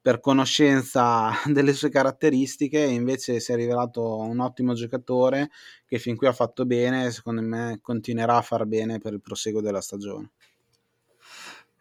per 0.00 0.20
conoscenza 0.20 1.32
delle 1.44 1.74
sue 1.74 1.90
caratteristiche 1.90 2.80
invece 2.80 3.40
si 3.40 3.52
è 3.52 3.56
rivelato 3.56 4.16
un 4.16 4.40
ottimo 4.40 4.72
giocatore 4.72 5.50
che 5.86 5.98
fin 5.98 6.16
qui 6.16 6.26
ha 6.26 6.32
fatto 6.32 6.64
bene 6.64 7.04
e 7.04 7.10
secondo 7.10 7.42
me 7.42 7.78
continuerà 7.82 8.36
a 8.36 8.42
far 8.42 8.64
bene 8.64 8.98
per 8.98 9.12
il 9.12 9.20
proseguo 9.20 9.60
della 9.60 9.82
stagione. 9.82 10.30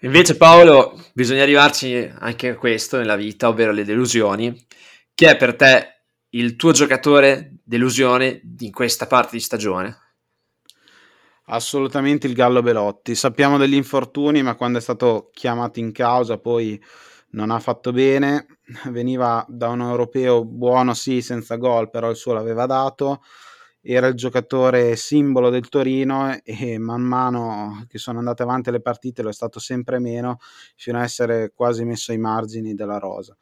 Invece 0.01 0.35
Paolo, 0.35 1.01
bisogna 1.13 1.41
arrivarci 1.41 2.11
anche 2.19 2.49
a 2.49 2.55
questo 2.55 2.97
nella 2.97 3.15
vita, 3.15 3.47
ovvero 3.47 3.71
le 3.71 3.83
delusioni. 3.83 4.67
Chi 5.15 5.25
è 5.25 5.35
per 5.37 5.55
te 5.55 6.01
il 6.31 6.55
tuo 6.55 6.71
giocatore 6.71 7.53
delusione 7.63 8.41
in 8.59 8.71
questa 8.71 9.07
parte 9.07 9.37
di 9.37 9.41
stagione? 9.41 10.06
Assolutamente 11.49 12.27
il 12.27 12.33
Gallo 12.33 12.61
Belotti. 12.61 13.15
Sappiamo 13.15 13.57
degli 13.57 13.73
infortuni, 13.75 14.43
ma 14.43 14.55
quando 14.55 14.79
è 14.79 14.81
stato 14.81 15.29
chiamato 15.31 15.79
in 15.79 15.93
causa 15.93 16.37
poi 16.39 16.81
non 17.31 17.51
ha 17.51 17.59
fatto 17.59 17.93
bene, 17.93 18.59
veniva 18.91 19.45
da 19.47 19.69
un 19.69 19.79
europeo 19.81 20.43
buono 20.43 20.93
sì 20.93 21.21
senza 21.21 21.55
gol, 21.55 21.89
però 21.89 22.09
il 22.09 22.17
suo 22.17 22.33
l'aveva 22.33 22.65
dato, 22.65 23.21
era 23.81 24.07
il 24.07 24.15
giocatore 24.15 24.97
simbolo 24.97 25.49
del 25.49 25.69
Torino 25.69 26.37
e 26.43 26.77
man 26.79 27.01
mano 27.03 27.85
che 27.87 27.97
sono 27.97 28.19
andate 28.19 28.43
avanti 28.43 28.69
le 28.71 28.81
partite 28.81 29.21
lo 29.21 29.29
è 29.29 29.33
stato 29.33 29.59
sempre 29.59 29.99
meno, 29.99 30.39
fino 30.75 30.99
a 30.99 31.03
essere 31.03 31.53
quasi 31.55 31.85
messo 31.85 32.11
ai 32.11 32.17
margini 32.17 32.73
della 32.73 32.97
rosa. 32.97 33.37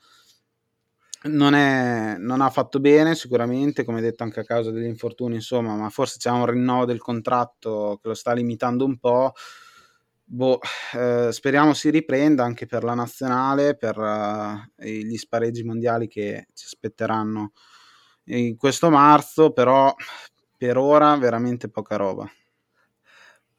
Non, 1.26 1.56
è, 1.56 2.18
non 2.20 2.42
ha 2.42 2.50
fatto 2.50 2.80
bene 2.80 3.16
sicuramente, 3.16 3.84
come 3.84 4.02
detto 4.02 4.24
anche 4.24 4.42
a 4.42 4.44
causa 4.44 4.72
degli 4.72 4.86
infortuni, 4.86 5.36
insomma, 5.36 5.76
ma 5.76 5.90
forse 5.90 6.18
c'è 6.20 6.30
un 6.30 6.46
rinnovo 6.46 6.86
del 6.86 7.00
contratto 7.00 8.00
che 8.02 8.08
lo 8.10 8.14
sta 8.14 8.34
limitando 8.34 8.86
un 8.86 8.98
po' 8.98 9.34
Boh, 10.28 10.60
eh, 10.94 11.32
speriamo 11.32 11.76
si 11.76 11.92
riprenda 11.92 12.44
anche 12.44 12.66
per 12.66 12.84
la 12.84 12.96
nazionale, 12.96 13.78
per 13.78 13.96
uh, 13.96 14.84
gli 14.84 15.16
spareggi 15.18 15.64
mondiali 15.64 16.08
che 16.08 16.48
ci 16.56 16.66
aspetteranno 16.66 17.52
in 18.26 18.58
questo 18.58 18.90
marzo, 18.90 19.52
però 19.52 19.94
per 20.58 20.78
ora 20.78 21.16
veramente 21.18 21.70
poca 21.70 21.96
roba. 21.96 22.28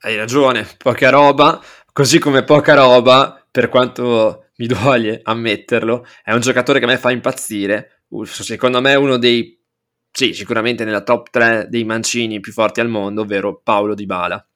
Hai 0.01 0.17
ragione, 0.17 0.67
poca 0.77 1.09
roba, 1.09 1.63
così 1.93 2.19
come 2.19 2.43
poca 2.43 2.75
roba, 2.75 3.47
per 3.49 3.69
quanto 3.69 4.46
mi 4.57 4.67
duole 4.67 5.21
ammetterlo, 5.23 6.07
è 6.23 6.33
un 6.33 6.41
giocatore 6.41 6.79
che 6.79 6.85
a 6.85 6.89
me 6.89 6.99
fa 6.99 7.11
impazzire, 7.11 8.03
secondo 8.25 8.81
me 8.81 8.93
è 8.93 8.97
uno 8.97 9.17
dei, 9.19 9.59
sì, 10.11 10.33
sicuramente 10.33 10.85
nella 10.85 11.03
top 11.03 11.31
3 11.31 11.67
dei 11.69 11.85
mancini 11.85 12.41
più 12.41 12.53
forti 12.53 12.81
al 12.81 12.89
mondo, 12.89 13.23
ovvero 13.23 13.61
Paolo 13.63 13.95
Di 13.95 14.07
Bala 14.07 14.47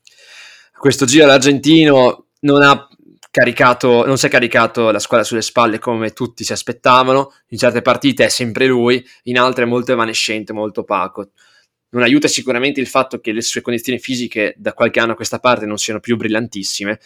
questo 0.80 1.04
giro 1.04 1.26
l'argentino 1.26 2.28
non 2.40 2.62
ha 2.62 2.88
caricato, 3.30 4.06
non 4.06 4.16
si 4.16 4.24
è 4.24 4.28
caricato 4.30 4.90
la 4.90 4.98
squadra 4.98 5.26
sulle 5.26 5.42
spalle 5.42 5.78
come 5.78 6.14
tutti 6.14 6.42
si 6.42 6.54
aspettavano. 6.54 7.34
In 7.48 7.58
certe 7.58 7.82
partite 7.82 8.24
è 8.24 8.28
sempre 8.30 8.66
lui, 8.66 9.06
in 9.24 9.38
altre 9.38 9.64
è 9.64 9.66
molto 9.66 9.92
evanescente, 9.92 10.54
molto 10.54 10.80
opaco. 10.80 11.32
Non 11.90 12.02
aiuta 12.02 12.28
sicuramente 12.28 12.80
il 12.80 12.86
fatto 12.86 13.20
che 13.20 13.32
le 13.32 13.42
sue 13.42 13.60
condizioni 13.60 13.98
fisiche 13.98 14.54
da 14.56 14.72
qualche 14.72 15.00
anno 15.00 15.12
a 15.12 15.16
questa 15.16 15.38
parte 15.38 15.66
non 15.66 15.76
siano 15.76 16.00
più 16.00 16.16
brillantissime, 16.16 16.98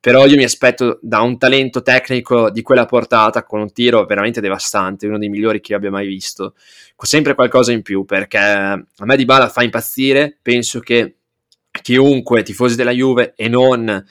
però 0.00 0.24
io 0.26 0.36
mi 0.36 0.44
aspetto 0.44 0.98
da 1.02 1.20
un 1.20 1.36
talento 1.36 1.82
tecnico 1.82 2.50
di 2.50 2.62
quella 2.62 2.86
portata 2.86 3.44
con 3.44 3.60
un 3.60 3.72
tiro 3.72 4.06
veramente 4.06 4.40
devastante, 4.40 5.06
uno 5.06 5.18
dei 5.18 5.28
migliori 5.28 5.60
che 5.60 5.74
abbia 5.74 5.90
mai 5.90 6.06
visto, 6.06 6.54
sempre 6.96 7.34
qualcosa 7.34 7.72
in 7.72 7.82
più 7.82 8.04
perché 8.04 8.38
a 8.38 8.84
me 9.04 9.16
Di 9.16 9.24
Bala 9.26 9.48
fa 9.48 9.62
impazzire, 9.62 10.38
penso 10.40 10.80
che 10.80 11.16
chiunque 11.82 12.42
tifosi 12.42 12.76
della 12.76 12.92
Juve 12.92 13.34
e 13.36 13.48
non 13.48 14.04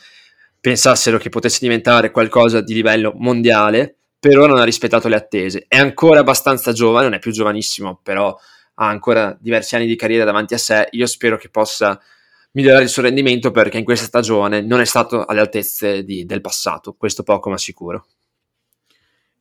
pensassero 0.62 1.17
che 1.17 1.30
potesse 1.30 1.60
diventare 1.62 2.12
qualcosa 2.12 2.62
di 2.62 2.73
livello 2.73 3.13
mondiale, 3.15 3.95
per 4.19 4.38
ora 4.38 4.49
non 4.49 4.60
ha 4.60 4.65
rispettato 4.65 5.08
le 5.08 5.15
attese. 5.15 5.65
È 5.67 5.78
ancora 5.78 6.19
abbastanza 6.19 6.73
giovane, 6.73 7.06
non 7.06 7.13
è 7.13 7.19
più 7.19 7.32
giovanissimo, 7.32 7.99
però 8.04 8.38
ha 8.75 8.88
ancora 8.88 9.36
diversi 9.39 9.75
anni 9.75 9.88
di 9.88 9.95
carriera 9.95 10.25
davanti 10.25 10.54
a 10.54 10.58
sé. 10.58 10.88
Io 10.91 11.06
spero 11.06 11.38
che 11.38 11.49
possa 11.49 11.99
migliorare 12.51 12.83
il 12.83 12.89
suo 12.89 13.03
rendimento 13.03 13.51
perché 13.51 13.77
in 13.77 13.83
questa 13.83 14.05
stagione 14.05 14.62
non 14.62 14.79
è 14.79 14.85
stato 14.85 15.25
alle 15.25 15.39
altezze 15.39 16.03
di, 16.03 16.25
del 16.25 16.41
passato, 16.41 16.93
questo 16.93 17.23
poco 17.23 17.49
ma 17.49 17.57
sicuro. 17.57 18.05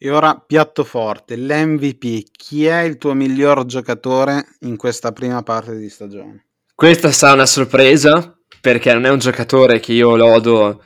E 0.00 0.10
ora 0.10 0.36
piatto 0.36 0.84
forte, 0.84 1.36
l'MVP, 1.36 2.30
chi 2.30 2.66
è 2.66 2.82
il 2.82 2.98
tuo 2.98 3.14
miglior 3.14 3.64
giocatore 3.66 4.44
in 4.60 4.76
questa 4.76 5.10
prima 5.10 5.42
parte 5.42 5.76
di 5.76 5.88
stagione? 5.88 6.46
Questa 6.72 7.10
sarà 7.10 7.32
una 7.32 7.46
sorpresa 7.46 8.38
perché 8.60 8.92
non 8.92 9.06
è 9.06 9.08
un 9.08 9.18
giocatore 9.18 9.80
che 9.80 9.92
io 9.92 10.14
lodo 10.14 10.84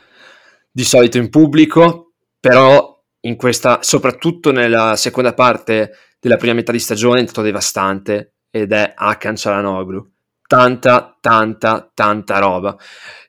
di 0.71 0.85
solito 0.85 1.19
in 1.19 1.29
pubblico, 1.29 2.15
però 2.41 2.99
in 3.21 3.37
questa, 3.37 3.83
soprattutto 3.83 4.51
nella 4.51 4.97
seconda 4.97 5.35
parte 5.35 5.93
della 6.19 6.37
prima 6.37 6.55
metà 6.55 6.73
di 6.73 6.79
stagione 6.79 7.21
è 7.21 7.25
stato 7.25 7.43
devastante 7.43 8.37
ed 8.51 8.73
è 8.73 8.95
Akan 8.97 9.37
Cialanoglu. 9.37 10.11
Tanta, 10.47 11.17
tanta, 11.21 11.91
tanta 11.95 12.39
roba. 12.39 12.77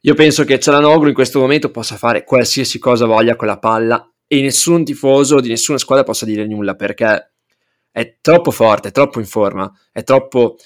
Io 0.02 0.14
penso 0.14 0.44
che 0.44 0.60
Cialanoglu 0.60 1.08
in 1.08 1.14
questo 1.14 1.40
momento 1.40 1.72
possa 1.72 1.96
fare 1.96 2.24
qualsiasi 2.24 2.80
cosa 2.80 3.06
voglia 3.06 3.36
con 3.36 3.48
la 3.48 3.60
palla 3.60 4.06
e 4.28 4.42
nessun 4.42 4.84
tifoso 4.84 5.40
di 5.40 5.50
nessuna 5.50 5.78
squadra 5.78 6.04
possa 6.04 6.26
dire 6.26 6.46
nulla 6.46 6.76
perché 6.76 7.34
è 7.92 8.18
troppo 8.20 8.52
forte, 8.52 8.90
è 8.90 8.92
troppo 8.92 9.20
in 9.20 9.26
forma, 9.26 9.72
è 9.92 10.04
troppo 10.04 10.58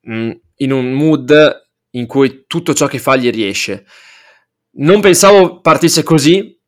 mh, 0.00 0.14
mm, 0.14 0.30
in 0.56 0.72
un 0.72 0.92
mood 0.92 1.62
in 1.90 2.06
cui 2.06 2.44
tutto 2.46 2.74
ciò 2.74 2.86
che 2.86 2.98
fa 2.98 3.16
gli 3.16 3.30
riesce. 3.30 3.84
Non 4.76 5.00
pensavo 5.00 5.60
partisse 5.60 6.02
così, 6.02 6.58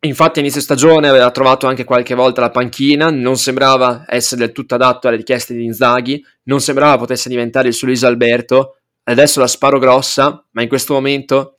infatti 0.00 0.38
a 0.38 0.42
inizio 0.42 0.60
stagione 0.60 1.08
aveva 1.08 1.30
trovato 1.30 1.66
anche 1.66 1.84
qualche 1.84 2.14
volta 2.14 2.40
la 2.40 2.50
panchina, 2.50 3.10
non 3.10 3.36
sembrava 3.36 4.04
essere 4.06 4.42
del 4.42 4.52
tutto 4.52 4.76
adatto 4.76 5.08
alle 5.08 5.16
richieste 5.16 5.54
di 5.54 5.64
Inzaghi, 5.64 6.24
non 6.44 6.60
sembrava 6.60 6.98
potesse 6.98 7.28
diventare 7.28 7.68
il 7.68 7.74
suo 7.74 7.88
Luis 7.88 8.04
Alberto, 8.04 8.76
adesso 9.04 9.40
la 9.40 9.46
sparo 9.46 9.78
grossa, 9.78 10.44
ma 10.52 10.62
in 10.62 10.68
questo 10.68 10.94
momento 10.94 11.58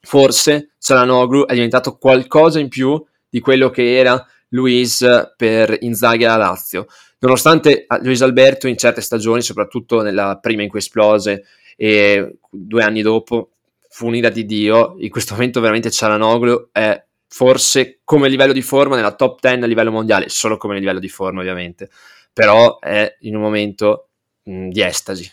forse 0.00 0.74
Cialanoglu 0.78 1.46
è 1.46 1.54
diventato 1.54 1.96
qualcosa 1.96 2.58
in 2.58 2.68
più 2.68 3.02
di 3.28 3.40
quello 3.40 3.70
che 3.70 3.96
era 3.96 4.24
Luis 4.50 5.04
per 5.36 5.76
Inzaghi 5.80 6.24
alla 6.24 6.36
Lazio. 6.36 6.86
Nonostante 7.20 7.86
Luis 8.02 8.22
Alberto 8.22 8.68
in 8.68 8.76
certe 8.76 9.00
stagioni, 9.00 9.42
soprattutto 9.42 10.02
nella 10.02 10.38
prima 10.40 10.62
in 10.62 10.68
cui 10.68 10.78
esplose 10.78 11.44
e 11.76 12.38
due 12.50 12.82
anni 12.82 13.02
dopo, 13.02 13.52
fu 13.88 14.06
un'ira 14.06 14.28
di 14.28 14.44
Dio, 14.44 14.94
in 14.98 15.10
questo 15.10 15.34
momento 15.34 15.60
veramente 15.60 15.90
Cialanoglu 15.90 16.68
è 16.70 17.06
forse 17.28 18.00
come 18.04 18.28
livello 18.28 18.52
di 18.52 18.62
forma 18.62 18.96
nella 18.96 19.14
top 19.14 19.40
10 19.40 19.62
a 19.62 19.66
livello 19.66 19.92
mondiale, 19.92 20.28
solo 20.28 20.56
come 20.56 20.78
livello 20.78 20.98
di 20.98 21.08
forma 21.08 21.40
ovviamente, 21.40 21.90
però 22.32 22.78
è 22.78 23.16
in 23.20 23.36
un 23.36 23.42
momento 23.42 24.08
mh, 24.44 24.68
di 24.68 24.82
estasi. 24.82 25.30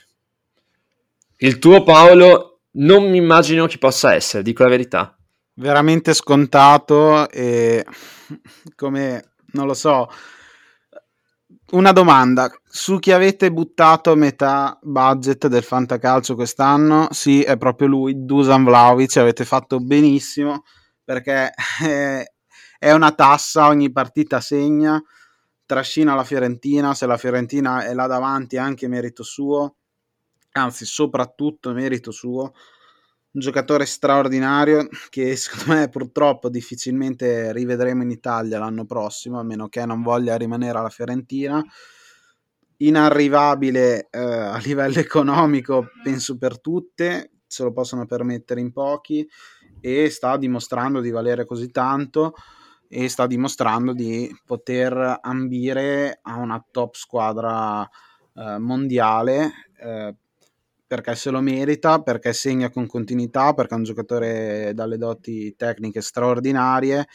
Il 1.37 1.57
tuo 1.57 1.83
Paolo 1.83 2.59
non 2.73 3.09
mi 3.09 3.17
immagino 3.17 3.65
chi 3.65 3.77
possa 3.77 4.13
essere, 4.13 4.43
dico 4.43 4.63
la 4.63 4.69
verità. 4.69 5.17
Veramente 5.53 6.13
scontato 6.13 7.29
e 7.29 7.85
come 8.75 9.31
non 9.53 9.65
lo 9.65 9.73
so. 9.73 10.09
Una 11.71 11.91
domanda, 11.91 12.51
su 12.63 12.99
chi 12.99 13.11
avete 13.11 13.51
buttato 13.51 14.15
metà 14.15 14.77
budget 14.81 15.47
del 15.47 15.63
fantacalcio 15.63 16.35
quest'anno? 16.35 17.07
Sì, 17.09 17.41
è 17.41 17.57
proprio 17.57 17.87
lui, 17.87 18.25
Dusan 18.25 18.63
Vlaovic, 18.63 19.17
avete 19.17 19.45
fatto 19.45 19.79
benissimo 19.79 20.63
perché 21.05 21.53
è 22.79 22.91
una 22.91 23.11
tassa, 23.13 23.67
ogni 23.67 23.91
partita 23.91 24.41
segna, 24.41 25.01
trascina 25.65 26.15
la 26.15 26.23
Fiorentina, 26.23 26.93
se 26.93 27.05
la 27.05 27.17
Fiorentina 27.17 27.85
è 27.85 27.93
là 27.93 28.07
davanti 28.07 28.57
è 28.57 28.59
anche 28.59 28.87
merito 28.87 29.23
suo, 29.23 29.75
anzi 30.51 30.85
soprattutto 30.85 31.71
merito 31.71 32.11
suo, 32.11 32.53
un 33.31 33.41
giocatore 33.41 33.85
straordinario 33.85 34.87
che 35.09 35.35
secondo 35.37 35.79
me 35.79 35.89
purtroppo 35.89 36.49
difficilmente 36.49 37.53
rivedremo 37.53 38.01
in 38.01 38.09
Italia 38.09 38.59
l'anno 38.59 38.85
prossimo, 38.85 39.39
a 39.39 39.43
meno 39.43 39.69
che 39.69 39.85
non 39.85 40.01
voglia 40.01 40.35
rimanere 40.37 40.77
alla 40.77 40.89
Fiorentina. 40.89 41.63
Inarrivabile 42.77 44.09
eh, 44.09 44.19
a 44.19 44.57
livello 44.57 44.99
economico, 44.99 45.87
penso 46.03 46.37
per 46.37 46.59
tutte, 46.59 47.31
se 47.47 47.63
lo 47.63 47.71
possono 47.71 48.05
permettere 48.05 48.59
in 48.59 48.73
pochi 48.73 49.25
e 49.85 50.09
sta 50.09 50.35
dimostrando 50.35 50.99
di 50.99 51.11
valere 51.11 51.45
così 51.45 51.69
tanto 51.69 52.33
e 52.87 53.07
sta 53.07 53.27
dimostrando 53.27 53.93
di 53.93 54.35
poter 54.43 55.19
ambire 55.21 56.17
a 56.23 56.37
una 56.37 56.63
top 56.71 56.95
squadra 56.95 57.87
eh, 58.33 58.57
mondiale 58.57 59.51
eh, 59.79 60.15
perché 60.87 61.13
se 61.13 61.29
lo 61.29 61.39
merita, 61.39 62.01
perché 62.01 62.33
segna 62.33 62.71
con 62.71 62.87
continuità, 62.87 63.53
perché 63.53 63.75
è 63.75 63.77
un 63.77 63.83
giocatore 63.83 64.71
dalle 64.73 64.97
doti 64.97 65.55
tecniche 65.55 66.01
straordinarie, 66.01 67.07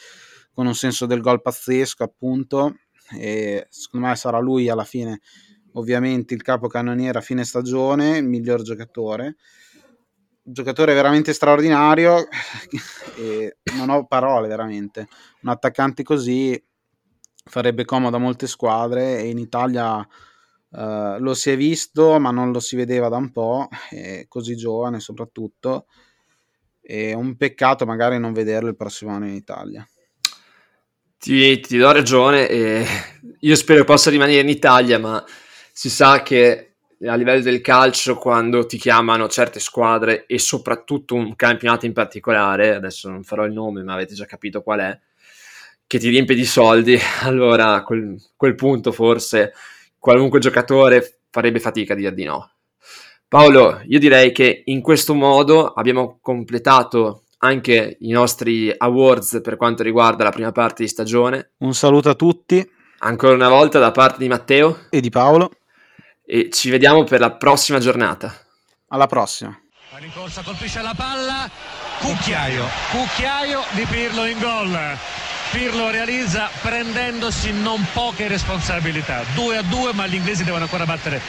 con 0.52 0.66
un 0.66 0.74
senso 0.76 1.06
del 1.06 1.20
gol 1.20 1.42
pazzesco 1.42 2.04
appunto 2.04 2.76
e 3.18 3.66
secondo 3.68 4.06
me 4.06 4.14
sarà 4.14 4.38
lui 4.38 4.68
alla 4.68 4.84
fine 4.84 5.20
ovviamente 5.72 6.34
il 6.34 6.42
capocannoniere 6.42 7.18
a 7.18 7.22
fine 7.22 7.44
stagione, 7.44 8.18
il 8.18 8.28
miglior 8.28 8.62
giocatore 8.62 9.34
giocatore 10.52 10.94
veramente 10.94 11.32
straordinario 11.32 12.28
e 13.16 13.56
non 13.76 13.90
ho 13.90 14.06
parole 14.06 14.48
veramente. 14.48 15.08
Un 15.42 15.50
attaccante 15.50 16.02
così 16.02 16.62
farebbe 17.44 17.84
comodo 17.84 18.16
a 18.16 18.20
molte 18.20 18.46
squadre 18.46 19.18
e 19.18 19.28
in 19.28 19.38
Italia 19.38 19.98
uh, 19.98 21.16
lo 21.18 21.34
si 21.34 21.50
è 21.50 21.56
visto 21.56 22.18
ma 22.18 22.30
non 22.30 22.52
lo 22.52 22.60
si 22.60 22.76
vedeva 22.76 23.08
da 23.08 23.16
un 23.16 23.30
po', 23.32 23.68
così 24.28 24.56
giovane 24.56 25.00
soprattutto. 25.00 25.86
È 26.80 27.12
un 27.12 27.36
peccato 27.36 27.86
magari 27.86 28.18
non 28.18 28.32
vederlo 28.32 28.68
il 28.68 28.76
prossimo 28.76 29.12
anno 29.12 29.26
in 29.26 29.34
Italia. 29.34 29.86
Ti, 31.18 31.60
ti 31.60 31.76
do 31.76 31.92
ragione, 31.92 32.86
io 33.40 33.54
spero 33.54 33.84
possa 33.84 34.08
rimanere 34.08 34.40
in 34.40 34.48
Italia, 34.48 34.98
ma 34.98 35.22
si 35.70 35.90
sa 35.90 36.22
che 36.22 36.69
a 37.06 37.14
livello 37.14 37.40
del 37.40 37.60
calcio 37.60 38.16
quando 38.16 38.66
ti 38.66 38.76
chiamano 38.76 39.28
certe 39.28 39.58
squadre 39.58 40.26
e 40.26 40.38
soprattutto 40.38 41.14
un 41.14 41.34
campionato 41.34 41.86
in 41.86 41.92
particolare, 41.92 42.74
adesso 42.74 43.08
non 43.08 43.22
farò 43.22 43.44
il 43.44 43.52
nome 43.52 43.82
ma 43.82 43.94
avete 43.94 44.14
già 44.14 44.26
capito 44.26 44.62
qual 44.62 44.80
è, 44.80 44.98
che 45.86 45.98
ti 45.98 46.08
riempie 46.08 46.34
di 46.34 46.44
soldi, 46.44 46.98
allora 47.22 47.74
a 47.74 47.82
quel, 47.82 48.20
quel 48.36 48.54
punto 48.54 48.92
forse 48.92 49.54
qualunque 49.98 50.40
giocatore 50.40 51.20
farebbe 51.30 51.60
fatica 51.60 51.94
a 51.94 51.96
dire 51.96 52.12
di 52.12 52.24
no. 52.24 52.50
Paolo, 53.28 53.80
io 53.86 53.98
direi 53.98 54.32
che 54.32 54.62
in 54.66 54.80
questo 54.80 55.14
modo 55.14 55.68
abbiamo 55.68 56.18
completato 56.20 57.24
anche 57.38 57.96
i 58.00 58.10
nostri 58.10 58.74
awards 58.76 59.40
per 59.40 59.56
quanto 59.56 59.82
riguarda 59.84 60.24
la 60.24 60.30
prima 60.30 60.50
parte 60.50 60.82
di 60.82 60.88
stagione. 60.88 61.52
Un 61.58 61.72
saluto 61.72 62.10
a 62.10 62.14
tutti. 62.14 62.68
Ancora 62.98 63.34
una 63.34 63.48
volta 63.48 63.78
da 63.78 63.92
parte 63.92 64.18
di 64.18 64.28
Matteo 64.28 64.80
e 64.90 65.00
di 65.00 65.10
Paolo 65.10 65.52
e 66.32 66.48
ci 66.48 66.70
vediamo 66.70 67.02
per 67.02 67.18
la 67.18 67.32
prossima 67.32 67.80
giornata. 67.80 68.32
Alla 68.90 69.08
prossima. 69.08 69.58
La 69.90 69.98
rincorsa 69.98 70.42
colpisce 70.42 70.80
la 70.80 70.94
palla, 70.96 71.50
cucchiaio, 71.98 72.64
cucchiaio 72.92 73.60
di 73.72 73.84
Pirlo 73.86 74.24
in 74.26 74.38
gol. 74.38 74.98
Pirlo 75.50 75.90
realizza 75.90 76.48
prendendosi 76.62 77.50
non 77.50 77.84
poche 77.92 78.28
responsabilità. 78.28 79.24
2 79.34 79.56
a 79.56 79.62
2, 79.62 79.92
ma 79.94 80.06
gli 80.06 80.14
inglesi 80.14 80.44
devono 80.44 80.62
ancora 80.62 80.86
battere 80.86 81.20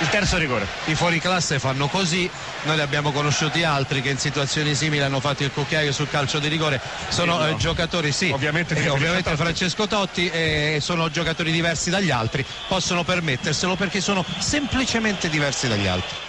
il 0.00 0.08
terzo 0.08 0.36
rigore. 0.36 0.66
I 0.86 0.96
fuoriclasse 0.96 1.60
fanno 1.60 1.86
così, 1.86 2.28
noi 2.64 2.76
ne 2.76 2.82
abbiamo 2.82 3.12
conosciuti 3.12 3.62
altri 3.62 4.02
che 4.02 4.10
in 4.10 4.18
situazioni 4.18 4.74
simili 4.74 5.02
hanno 5.02 5.20
fatto 5.20 5.44
il 5.44 5.52
cucchiaio 5.52 5.92
sul 5.92 6.10
calcio 6.10 6.40
di 6.40 6.48
rigore. 6.48 6.80
Sono 7.08 7.46
eh, 7.46 7.54
giocatori, 7.54 8.10
sì, 8.10 8.30
ovviamente, 8.30 8.74
eh, 8.74 8.88
ovviamente 8.88 9.36
Francesco 9.36 9.86
Totti, 9.86 10.28
eh, 10.28 10.78
sono 10.80 11.08
giocatori 11.08 11.52
diversi 11.52 11.88
dagli 11.88 12.10
altri, 12.10 12.44
possono 12.66 13.04
permetterselo 13.04 13.76
perché 13.76 14.00
sono 14.00 14.24
semplicemente 14.38 15.28
diversi 15.28 15.68
dagli 15.68 15.86
altri. 15.86 16.27